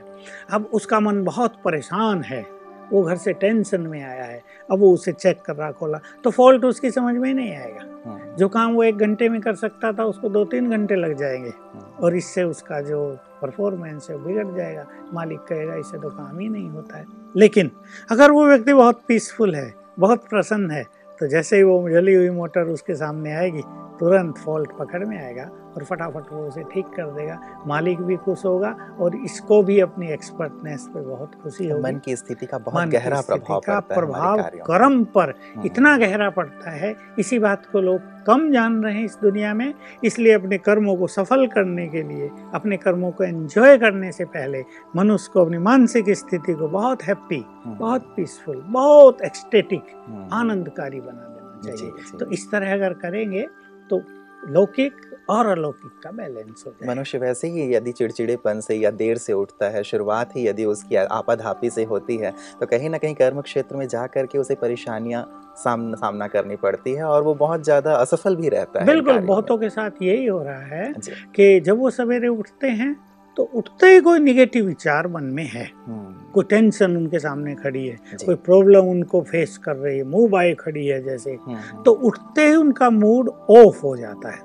अब 0.50 0.70
उसका 0.72 1.00
मन 1.00 1.24
बहुत 1.24 1.54
परेशान 1.64 2.22
है। 2.22 2.60
वो 2.92 3.02
घर 3.02 3.16
से 3.16 3.32
टेंशन 3.32 3.80
में 3.80 4.04
आया 4.04 4.24
है। 4.24 4.42
अब 4.70 4.78
वो 4.78 4.94
उसे 4.94 5.12
चेक 5.12 5.40
कर 5.40 5.56
रहा 5.56 5.72
खोला। 5.72 6.00
तो 6.24 6.30
फॉल्ट 6.30 6.64
उसकी 6.64 6.90
समझ 6.90 7.14
में 7.14 7.28
ही 7.28 7.34
नहीं 7.34 7.56
आएगा। 7.56 8.10
हम्म, 8.10 8.36
जो 8.36 8.48
काम 8.48 8.72
वो 8.72 8.82
एक 8.82 8.98
घंटे 8.98 9.28
में 9.28 9.40
कर 9.40 9.54
सकता 9.54 9.92
था 9.92 10.04
उसको 10.04 10.28
दो 10.28 10.44
तीन 10.44 10.70
घंटे 10.70 10.94
लग 10.94 11.16
जाएँगे। 11.16 11.50
हम्म, 11.50 12.04
और 12.04 12.16
इससे 12.16 12.42
उसका 12.42 12.80
जो 12.80 13.18
परफॉर्मेंस 13.42 14.06
है 14.10 14.24
बिगड़ 14.24 14.56
जाएगा। 14.56 14.86
मालिक 15.14 15.38
कहेगा 15.38 15.74
इससे 15.74 15.98
तो 15.98 16.10
काम 16.10 16.38
ही 16.38 16.48
नहीं 16.48 16.68
होता 16.68 16.96
है। 16.96 17.06
लेकिन 17.36 17.70
अगर 18.10 18.30
वो 18.30 18.46
व्यक्ति 18.46 18.72
बहुत 18.72 19.02
पीसफुल 19.08 19.54
है 19.54 19.79
बहुत 19.98 20.28
प्रसन्न 20.28 20.70
है। 20.70 20.84
तो 21.20 21.26
जैसे 21.26 21.56
ही 21.56 21.62
वो 21.62 21.90
जली 21.90 22.14
हुई 22.14 22.30
मोटर 22.30 22.62
उसके 22.62 22.94
सामने 22.94 23.32
आएगी 23.32 23.62
तुरंत 24.00 24.38
फॉल्ट 24.38 24.70
पकड़ 24.78 25.04
में 25.04 25.16
आएगा 25.18 25.50
और 25.76 25.84
फटाफट 25.84 26.32
वो 26.32 26.46
उसे 26.46 26.62
ठीक 26.72 26.86
कर 26.86 27.10
देगा। 27.10 27.38
मालिक 27.66 28.00
भी 28.00 28.16
खुश 28.16 28.44
होगा 28.44 28.70
और 29.00 29.16
इसको 29.16 29.62
भी 29.62 29.78
अपनी 29.80 30.08
एक्सपर्टनेस 30.12 30.88
पे 30.94 31.00
बहुत 31.00 31.34
खुशी 31.42 31.68
होगी 31.68 31.82
मन 31.82 31.98
की 32.04 32.16
स्थिति 32.16 32.46
का 32.46 32.58
बहुत 32.58 32.88
गहरा 32.88 33.20
प्रभाव 33.20 33.60
का 33.60 33.78
पड़ता 33.80 33.94
है 33.94 34.00
प्रभाव। 34.00 34.38
कर्म 34.66 35.04
पर 35.04 35.34
हम्म, 35.56 35.66
इतना 35.66 35.96
गहरा 35.98 36.30
पड़ता 36.30 36.70
है 36.70 36.94
इसी 37.18 37.38
बात 37.38 37.66
को 37.72 37.80
लोग 37.80 38.00
कम 38.26 38.50
जान 38.52 38.82
रहे 38.84 38.94
हैं 38.94 39.04
इस 39.04 39.18
दुनिया 39.22 39.52
में 39.54 39.72
इसलिए 40.04 40.32
अपने 40.32 40.58
कर्मों 40.58 40.96
को 40.96 41.06
सफल 41.06 41.46
करने 41.46 41.86
के 41.88 42.02
लिए 42.02 42.30
अपने 42.54 42.76
कर्मों 42.76 43.10
को 43.12 43.24
एंजॉय 43.24 43.78
करने 43.78 44.12
से 44.12 44.24
पहले 44.34 44.64
मनुष्य 44.96 45.30
को 45.32 45.44
अपनी 45.44 45.58
मानसिक 45.68 46.10
स्थिति 46.18 46.54
को 46.54 46.68
बहुत 46.68 47.02
हैप्पी 47.02 47.44
हम्म, 47.64 47.76
बहुत 47.78 48.12
पीसफुल 48.16 48.62
बहुत 48.68 49.22
एक्सटेटिक 49.22 49.82
हम्म, 50.08 50.28
आनंदकारी 50.32 51.00
बना 51.00 51.12
देना 51.28 51.76
चाहिए। 51.76 52.18
तो 52.18 52.30
इस 52.32 52.50
तरह 52.50 52.72
अगर 52.74 52.92
करेंगे 52.98 53.46
तो 53.90 54.02
लौकिक 54.48 54.92
और 55.30 55.46
अलौकिक 55.46 55.90
का 56.04 56.10
बैलेंस 56.10 56.62
हो 56.66 56.70
जाएगा 56.70 56.92
मनुष्य 56.92 57.18
वैसे 57.18 57.48
ही 57.48 57.74
यदि 57.74 57.92
चिड़चिड़ेपन 57.92 58.60
से 58.60 58.74
या 58.74 58.90
देर 59.00 59.18
से 59.18 59.32
उठता 59.32 59.68
है 59.68 59.82
शुरुआत 59.84 60.34
ही 60.36 60.46
यदि 60.46 60.64
उसकी 60.64 60.96
आपाधापी 60.96 61.70
से 61.70 61.84
होती 61.84 62.16
है 62.16 62.32
तो 62.60 62.66
कहीं 62.66 62.90
ना 62.90 62.98
कहीं 62.98 63.14
कर्म 63.14 63.40
क्षेत्र 63.40 63.76
में 63.76 63.86
जा 63.88 64.06
करके 64.06 64.38
उसे 64.38 64.54
परेशानियाँ 64.54 65.22
सामना 65.56 65.96
सामना 65.96 66.26
करनी 66.28 66.56
पड़ती 66.56 66.92
है 66.92 67.04
और 67.04 67.22
वो 67.22 67.34
बहुत 67.34 67.64
ज़्यादा 67.64 67.94
असफल 67.96 68.36
भी 68.36 68.48
रहता 68.48 68.80
है 68.80 68.86
बिल्कुल 68.86 69.18
बहुतों 69.26 69.58
के 69.58 69.70
साथ 69.70 70.02
यही 70.02 70.26
हो 70.26 70.42
रहा 70.42 70.76
है 70.76 70.92
कि 71.36 71.60
जब 71.60 71.78
वो 71.78 71.90
सवेरे 71.90 72.28
उठते 72.28 72.68
हैं 72.80 72.94
तो 73.36 73.42
उठते 73.54 73.86
ही 73.86 74.00
कोई 74.00 74.18
निगेटिव 74.18 74.64
विचार 74.66 75.06
मन 75.08 75.24
में 75.24 75.44
है। 75.44 75.64
हम्म, 75.86 76.09
कोई 76.34 76.44
टेंशन 76.44 76.96
उनके 76.96 77.18
सामने 77.18 77.54
खड़ी 77.54 77.86
है 77.86 77.96
कोई 78.26 78.34
प्रॉब्लम 78.34 78.84
उनको 78.84 79.22
फेस 79.22 79.58
कर 79.58 79.76
रही 79.76 79.98
है 79.98 80.04
मुँह 80.04 80.28
बाई 80.28 80.54
खड़ी 80.54 80.86
है 80.86 81.02
जैसे। 81.02 81.30
हम्म, 81.30 81.56
हम्म, 81.56 81.82
तो 81.82 81.92
उठते 81.92 82.46
ही 82.48 82.54
उनका 82.56 82.90
मूड 82.90 83.28
ऑफ़ 83.50 83.80
हो 83.82 83.96
जाता 83.96 84.30
है। 84.30 84.40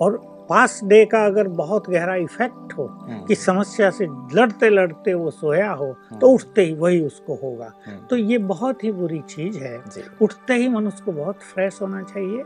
और 0.00 0.20
पास 0.50 0.80
डे 0.84 1.04
का 1.04 1.24
अगर 1.26 1.48
बहुत 1.48 1.90
गहरा 1.90 2.14
इफ़ेक्ट 2.14 2.72
हो 2.78 2.84
हम्म, 2.86 3.24
कि 3.24 3.34
समस्या 3.34 3.90
से 3.90 4.06
लड़ते 4.34 4.70
लड़ते 4.70 5.14
वो 5.14 5.30
सोया 5.30 5.70
हो 5.72 5.94
तो 6.20 6.28
उठते 6.28 6.62
ही 6.62 6.74
वही 6.74 7.00
उसको 7.00 7.34
होगा। 7.34 7.72
तो 8.10 8.16
ये 8.16 8.38
बहुत 8.38 8.84
ही 8.84 8.92
बुरी 8.92 9.20
चीज़ 9.28 9.58
है। 9.58 9.78
उठते 10.22 10.54
ही 10.54 10.68
मनुष्य 10.68 11.02
को 11.04 11.12
बहुत 11.12 11.36
फ्रेश 11.54 11.78
होना 11.82 12.02
चाहिए। 12.02 12.44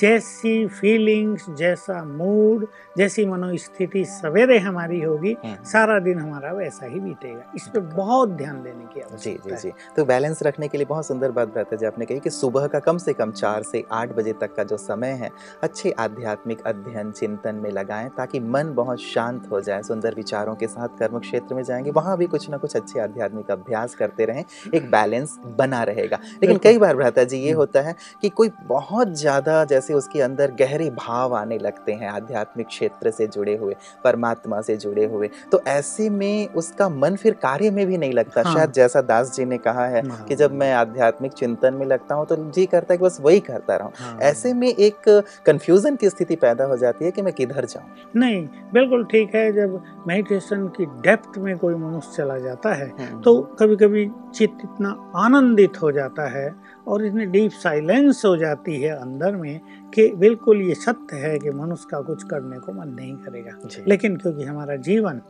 जैसी 0.00 0.66
फीलिंग्स 0.66 1.46
जैसा 1.50 2.04
मूड 2.04 2.66
जैसी 2.96 3.24
मनोस्थिति 3.26 4.04
सवेरे 4.04 4.58
हमारी 4.58 5.00
होगी 5.00 5.32
हम्म, 5.44 5.54
सारा 5.64 5.98
दिन 5.98 6.18
हमारा 6.18 6.52
वैसा 6.52 6.86
ही 6.86 7.00
बीतेगा। 7.00 7.52
इस 7.56 7.66
पर 7.68 7.80
बहुत 7.80 8.28
ध्यान 8.28 8.62
देने 8.62 8.84
की 8.84 9.00
जी 9.00 9.02
आवश्यकता 9.02 9.56
जी 9.56 9.68
है। 9.68 9.74
जी। 9.74 9.92
तो 9.96 10.04
बैलेंस 10.04 10.42
रखने 10.42 10.68
के 10.68 10.78
लिए 10.78 10.86
बहुत 10.86 11.06
सुंदर 11.06 11.30
बात 11.30 11.48
बताया 11.48 11.76
जी 11.76 11.86
आपने 11.86 12.06
कही 12.06 12.20
कि 12.20 12.30
सुबह 12.30 12.66
का 12.66 12.78
कम 12.78 12.98
से 12.98 13.12
कम 13.12 13.32
चार 13.32 13.62
से 13.62 13.84
आठ 13.92 14.12
बजे 14.12 14.32
तक 14.32 14.54
का 14.54 14.64
जो 14.64 14.76
समय 14.76 15.10
है 15.12 15.30
अच्छे 15.62 15.90
आध्यात्मिक 15.98 16.62
अध्ययन 16.66 17.10
चिंतन 17.10 17.54
में 17.54 17.70
लगाएँ 17.70 18.08
ताकि 18.08 18.40
मन 18.40 18.72
बहुत 18.74 19.00
शांत 19.00 19.48
हो 19.50 19.60
जाए 19.60 19.82
सुंदर 19.82 20.14
विचारों 20.14 20.54
के 20.54 20.66
साथ 20.66 20.98
कर्म 20.98 21.18
क्षेत्र 21.18 21.54
में 21.54 21.62
जाएँगे 21.62 21.90
वहाँ 21.90 22.16
भी 22.18 22.26
कुछ 22.26 22.48
ना 22.50 22.56
कुछ 22.56 22.76
अच्छे 22.76 23.00
आध्यात्मिक 23.00 23.50
अभ्यास 23.50 23.94
करते 23.94 24.24
रहें 24.24 24.44
एक 24.74 24.90
बैलेंस 24.90 25.38
बना 25.58 25.82
रहेगा। 25.82 26.18
लेकिन 26.42 26.58
कई 26.58 26.78
बार 26.78 26.96
भ्राता 26.96 27.24
जी 27.24 27.38
ये 27.38 27.50
हम्म। 27.50 27.58
होता 27.58 27.80
है 27.80 27.94
कि 28.22 28.28
कोई 28.28 28.50
बहुत 28.62 29.14
ज़्यादा 29.14 29.64
जैसे 29.64 29.94
उसके 29.94 30.20
अंदर 30.20 30.50
गहरे 30.50 30.90
भाव 30.90 31.34
आने 31.36 31.58
लगते 31.58 31.92
हैं 31.92 32.08
आध्यात्मिक 32.08 32.66
क्षेत्र 32.66 32.84
से 33.06 33.26
जुड़े 33.26 33.56
हुए 33.56 33.74
परमात्मा 34.04 34.60
से 34.60 34.76
जुड़े 34.76 35.04
हुए 35.04 35.30
तो 35.52 35.60
ऐसे 35.66 36.10
में 36.10 36.48
उसका 36.48 36.88
मन 36.88 37.16
फिर 37.16 37.32
कार्य 37.32 37.70
में 37.70 37.86
भी 37.86 37.98
नहीं 37.98 38.12
लगता 38.12 38.42
हाँ। 38.46 38.54
शायद 38.54 38.72
जैसा 38.72 39.00
दास 39.00 39.34
जी 39.36 39.44
ने 39.44 39.58
कहा 39.58 39.86
है 39.86 40.06
हाँ। 40.08 40.24
कि 40.24 40.34
जब 40.34 40.52
मैं 40.52 40.72
आध्यात्मिक 40.74 41.32
चिंतन 41.32 41.74
में 41.74 41.86
लगता 41.86 42.14
हूँ 42.14 42.26
तो 42.26 42.36
जी 42.50 42.66
करता 42.66 42.94
है 42.94 42.98
कि 42.98 43.04
बस 43.04 43.18
वही 43.20 43.40
करता 43.40 43.76
रहूँ 43.76 43.92
हाँ। 43.96 44.18
ऐसे 44.20 44.52
में 44.54 44.68
एक 44.68 45.08
कंफ्यूजन 45.46 45.96
की 45.96 46.10
स्थिति 46.10 46.36
पैदा 46.36 46.64
हो 46.64 46.76
जाती 46.76 47.04
है 47.04 47.10
कि 47.10 47.22
मैं 47.22 47.34
किधर 47.34 47.64
जाऊँ 47.64 48.10
नहीं 48.16 48.46
बिल्कुल 48.72 49.04
ठीक 49.04 49.34
है 49.34 49.52
जब 49.52 49.82
मेडिटेशन 50.08 50.66
की 50.68 50.86
डेप्थ 50.86 51.38
में 51.38 51.56
कोई 51.58 51.74
मनुष्य 51.74 52.12
चला 52.16 52.38
जाता 52.38 52.74
है 52.74 52.88
हम्म, 52.90 53.20
तो 53.22 53.40
कभी 53.60 53.76
कभी 53.76 54.10
चित्त 54.34 54.58
इतना 54.64 54.90
आनंदित 55.16 55.82
हो 55.82 55.92
जाता 55.92 56.28
है 56.28 56.54
और 56.88 57.04
इतनी 57.06 57.24
डीप 57.26 57.50
साइलेंस 57.52 58.22
हो 58.24 58.36
जाती 58.36 58.80
है 58.82 58.90
अंदर 58.90 59.36
में 59.36 59.60
कि 59.96 60.08
बिल्कुल 60.08 60.60
ये 60.60 60.74
सत्य 60.74 61.16
है 61.16 61.38
कि 61.38 61.50
मनुष्य 61.50 61.86
का 61.90 62.00
कुछ 62.00 62.22
करने 62.22 62.58
को 62.58 62.72
मन 62.72 62.88
नहीं 62.88 63.16
करेगा। 63.16 63.58
लेकिन 63.88 64.16
क्योंकि 64.16 64.44
हमारा 64.44 64.76
जीवन 64.76 65.22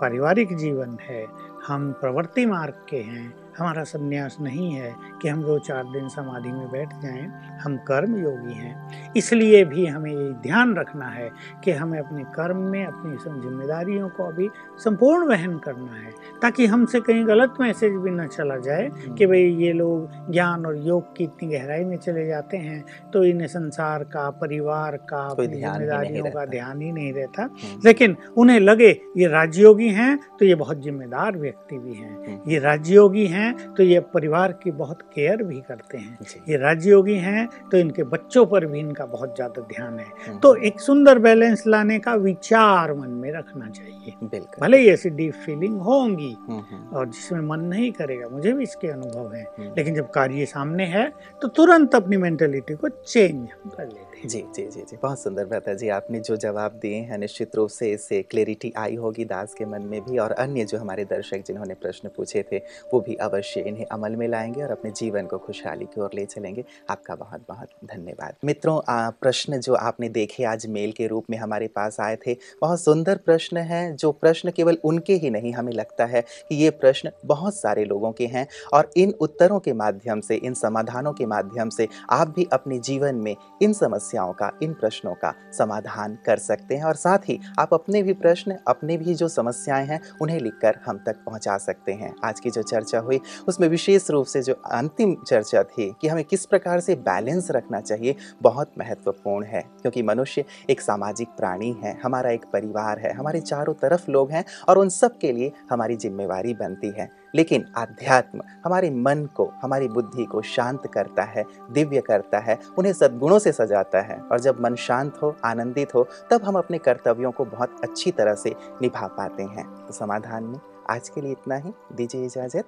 पारिवारिक 0.00 0.56
जीवन 0.56 0.98
है 1.02 1.26
हम 1.66 1.92
प्रवृत्ति 1.92 2.46
मार्ग 2.46 2.74
के 2.88 2.96
हैं 2.96 3.45
हमारा 3.58 3.82
संन्यास 3.84 4.36
नहीं 4.40 4.70
है 4.72 4.94
कि 5.22 5.28
हम 5.28 5.42
दो 5.42 5.58
चार 5.58 5.84
दिन 5.84 6.08
समाधि 6.08 6.48
में 6.48 6.70
बैठ 6.70 6.88
जाएँ। 7.02 7.32
हम 7.62 7.76
कर्म 7.76 8.16
योगी 8.16 8.52
हैं। 8.52 9.12
इसलिए 9.16 9.64
भी 9.64 9.86
हमें 9.86 10.10
ये 10.12 10.32
ध्यान 10.32 10.74
रखना 10.76 11.06
है 11.06 11.30
कि 11.64 11.72
हमें 11.72 11.98
अपने 11.98 12.24
कर्म 12.24 12.56
में 12.56 12.84
अपनी 12.86 13.16
सब 13.16 13.40
जिम्मेदारियों 13.42 14.08
को 14.08 14.24
अभी 14.24 14.48
संपूर्ण 14.84 15.26
वहन 15.28 15.58
करना 15.58 15.92
है 15.92 16.10
ताकि 16.42 16.66
हमसे 16.66 17.00
कहीं 17.00 17.26
गलत 17.26 17.54
मैसेज 17.60 17.92
भी 17.92 18.10
न 18.10 18.26
चला 18.26 18.56
जाए 18.56 18.90
कि 19.18 19.26
भाई 19.26 19.42
ये 19.42 19.72
लोग 19.72 20.32
ज्ञान 20.32 20.66
और 20.66 20.76
योग 20.76 21.16
की 21.16 21.24
इतनी 21.24 21.48
गहराई 21.48 21.84
में 21.84 21.96
चले 21.96 22.26
जाते 22.26 22.56
हैं 22.56 22.84
तो 23.12 23.24
इन्हें 23.24 23.48
संसार 23.48 24.04
का 24.04 24.30
परिवार 24.30 24.96
का 24.96 25.26
अपनी 25.28 25.46
जिम्मेदारियों 25.46 26.24
का 26.30 26.44
ध्यान 26.46 26.80
ही 26.82 26.92
नहीं 26.92 27.12
रहता। 27.12 27.42
हम्म, 27.42 27.80
लेकिन 27.84 28.16
उन्हें 28.36 28.60
लगे 28.60 28.90
ये 29.16 29.26
राजयोगी 29.26 29.88
हैं 29.88 30.18
तो 30.38 30.44
ये 30.44 30.54
बहुत 30.54 30.80
जिम्मेदार 30.80 31.36
व्यक्ति 31.36 31.78
भी 31.78 31.94
हैं। 31.94 32.16
हम्म, 32.16 32.50
ये 32.50 32.58
राजयोगी 32.58 33.26
हैं 33.26 33.45
तो 33.76 33.82
ये 33.82 34.00
परिवार 34.14 34.52
की 34.52 34.70
बहुत 34.72 35.02
केयर 35.14 35.42
भी 35.42 35.60
करते 35.60 35.98
हैं। 35.98 36.18
ये 36.48 36.56
राजयोगी 36.56 37.14
हैं 37.16 37.46
तो 37.70 37.78
इनके 37.78 38.02
बच्चों 38.06 38.44
पर 38.46 38.66
भी 38.66 38.78
इनका 38.80 39.06
बहुत 39.06 39.34
ज़्यादा 39.36 39.62
ध्यान 39.68 39.98
है। 39.98 40.06
हम्म, 40.26 40.38
तो 40.38 40.54
एक 40.56 40.80
सुंदर 40.80 41.18
बैलेंस 41.18 41.66
लाने 41.66 41.98
का 41.98 42.14
विचार 42.16 42.92
मन 42.94 43.10
में 43.12 43.30
रखना 43.32 43.68
चाहिए। 43.68 44.12
बिल्कुल। 44.22 44.60
भले 44.60 44.78
ही 44.78 44.88
ऐसी 44.88 45.10
डीप 45.10 45.34
फीलिंग 45.36 45.80
होंगी 45.80 46.36
हम्म, 46.40 46.60
हम्म, 46.70 46.96
और 46.96 47.06
जिसमें 47.06 47.40
मन 47.40 47.60
नहीं 47.66 47.90
करेगा 47.92 48.28
मुझे 48.28 48.52
भी 48.52 48.62
इसके 48.62 48.88
अनुभव 48.88 49.34
हैं। 49.34 49.72
लेकिन 49.76 49.94
जब 49.94 50.10
कार्य 50.10 50.46
सामने 50.46 50.84
है 50.86 51.08
तो 51.42 51.48
तुरंत 51.50 51.94
अपनी 51.94 52.16
मेंटेलिटी 52.16 52.74
को 52.74 52.88
चेंज 52.88 53.48
कर 53.66 53.84
लेते 53.84 54.15
हैं। 54.15 54.15
जी 54.24 54.40
जी 54.54 54.62
जी 54.62 54.80
जी, 54.80 54.96
बहुत 55.02 55.20
सुंदर 55.20 55.44
भ्राता 55.44 55.74
जी, 55.74 55.88
आपने 55.88 56.20
जो 56.20 56.36
जवाब 56.36 56.72
दिए 56.72 56.94
हैं, 56.94 57.18
निश्चित 57.18 57.56
रूप 57.56 57.68
से 57.68 57.90
इससे 57.92 58.22
क्लैरिटी 58.22 58.72
आई 58.76 58.94
होगी 58.94 59.24
दास 59.24 59.54
के 59.54 59.64
मन 59.64 59.82
में 59.82 60.00
भी 60.04 60.18
और 60.18 60.32
अन्य 60.32 60.64
जो 60.64 60.78
हमारे 60.78 61.04
दर्शक 61.04 61.42
जिन्होंने 61.46 61.74
प्रश्न 61.74 62.08
पूछे 62.08 62.44
थे, 62.52 62.56
वो 62.94 63.00
भी 63.00 63.14
अवश्य 63.14 63.60
इन्हें 63.60 63.86
अमल 63.86 64.16
में 64.16 64.28
लाएँगे 64.28 64.62
और 64.62 64.70
अपने 64.70 64.90
जीवन 64.90 65.26
को 65.26 65.38
खुशहाली 65.38 65.84
की 65.84 66.00
ओर 66.00 66.10
ले 66.14 66.24
चलेंगे। 66.24 66.64
आपका 66.90 67.14
बहुत 67.14 67.44
बहुत 67.48 67.68
धन्यवाद। 67.84 68.34
मित्रों 68.44 68.80
प्रश्न 69.20 69.60
जो 69.60 69.74
आपने 69.74 70.08
देखे 70.08 70.44
आज 70.44 70.66
मेल 70.66 70.92
के 70.92 71.06
रूप 71.06 71.24
में 71.30 71.38
हमारे 71.38 71.68
पास 71.68 72.00
आए 72.00 72.16
थे, 72.26 72.36
बहुत 72.60 72.80
सुंदर 72.80 73.16
प्रश्न 73.16 73.56
हैं, 73.56 73.96
जो 73.96 74.12
प्रश्न 74.12 74.50
केवल 74.50 74.78
उनके 74.84 75.14
ही 75.14 75.30
नहीं, 75.30 75.52
हमें 75.52 75.72
लगता 75.72 76.04
है 76.04 76.24
कि 76.48 76.54
ये 76.54 76.70
प्रश्न 76.70 77.10
बहुत 77.26 77.54
सारे 77.54 77.84
लोगों 77.84 78.12
के 78.12 78.26
हैं 78.26 78.46
और 78.72 78.90
इन 78.96 79.14
उत्तरों 79.20 79.60
के 79.60 79.72
माध्यम 79.72 80.20
से, 80.20 80.36
इन 80.36 80.54
समाधानों 80.54 81.12
के 81.12 81.26
माध्यम 81.26 81.68
से 81.68 81.88
आप 82.10 82.34
भी 82.36 82.48
अपने 82.52 82.78
जीवन 82.78 83.14
में 83.14 83.34
इन 83.62 83.72
समस्याओं 84.16 84.32
का, 84.32 84.52
इन 84.62 84.72
प्रश्नों 84.72 85.14
का 85.14 85.34
समाधान 85.52 86.18
कर 86.26 86.36
सकते 86.36 86.76
हैं 86.76 86.84
और 86.84 86.94
साथ 86.94 87.18
ही 87.18 87.40
आप 87.58 87.74
अपने 87.74 88.02
भी 88.02 88.12
प्रश्न, 88.12 88.56
अपने 88.68 88.96
भी 88.96 89.14
जो 89.14 89.28
समस्याएँ 89.28 89.86
हैं, 89.86 90.00
उन्हें 90.22 90.40
लिखकर 90.40 90.78
हम 90.86 90.98
तक 91.06 91.16
पहुँचा 91.26 91.58
सकते 91.58 91.92
हैं। 91.92 92.14
आज 92.24 92.40
की 92.40 92.50
जो 92.50 92.62
चर्चा 92.62 92.98
हुई, 92.98 93.20
उसमें 93.48 93.68
विशेष 93.68 94.10
रूप 94.10 94.26
से 94.26 94.42
जो 94.42 94.54
अंतिम 94.54 95.16
चर्चा 95.26 95.62
थी 95.62 95.92
कि 96.00 96.08
हमें 96.08 96.24
किस 96.24 96.46
प्रकार 96.46 96.80
से 96.80 96.94
बैलेंस 96.94 97.50
रखना 97.50 97.80
चाहिए, 97.80 98.16
बहुत 98.42 98.72
महत्वपूर्ण 98.78 99.44
है। 99.44 99.60
क्योंकि 99.60 100.02
मनुष्य 100.02 100.44
एक 100.70 100.80
सामाजिक 100.80 101.28
प्राणी 101.28 101.72
है, 101.72 102.00
हमारा 102.04 102.30
एक 102.30 102.44
परिवार 102.52 102.98
है, 102.98 103.12
हमारे 103.12 103.40
चारों 103.40 103.74
तरफ़ 103.74 104.10
लोग 104.10 104.30
हैं 104.30 104.44
और 104.68 104.78
उन 104.78 104.88
सब 104.88 105.18
के 105.18 105.32
लिए 105.32 105.52
हमारी 105.70 105.96
जिम्मेवारी 105.96 106.54
बनती 106.54 106.90
है। 106.98 107.26
लेकिन 107.34 107.64
आध्यात्म 107.76 108.42
हमारे 108.64 108.90
मन 108.90 109.28
को, 109.36 109.52
हमारी 109.62 109.88
बुद्धि 109.88 110.24
को 110.24 110.42
शांत 110.42 110.86
करता 110.94 111.22
है, 111.22 111.44
दिव्य 111.70 112.00
करता 112.00 112.38
है, 112.38 112.58
उन्हें 112.78 112.92
सद्गुणों 112.92 113.38
से 113.38 113.52
सजाता 113.52 113.95
है। 114.00 114.20
और 114.20 114.40
जब 114.40 114.60
मन 114.60 114.74
शांत 114.74 115.18
हो, 115.22 115.36
आनंदित 115.44 115.94
हो, 115.94 116.08
तब 116.30 116.44
हम 116.44 116.58
अपने 116.58 116.78
कर्तव्यों 116.78 117.32
को 117.32 117.44
बहुत 117.44 117.80
अच्छी 117.82 118.10
तरह 118.10 118.34
से 118.34 118.54
निभा 118.82 119.06
पाते 119.06 119.42
हैं। 119.42 119.86
तो 119.86 119.92
समाधान 119.92 120.44
में 120.44 120.60
आज 120.90 121.08
के 121.08 121.20
लिए 121.20 121.32
इतना 121.32 121.56
ही। 121.56 121.72
दीजिए 121.92 122.24
इजाज़त। 122.24 122.64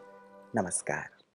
नमस्कार। 0.57 1.18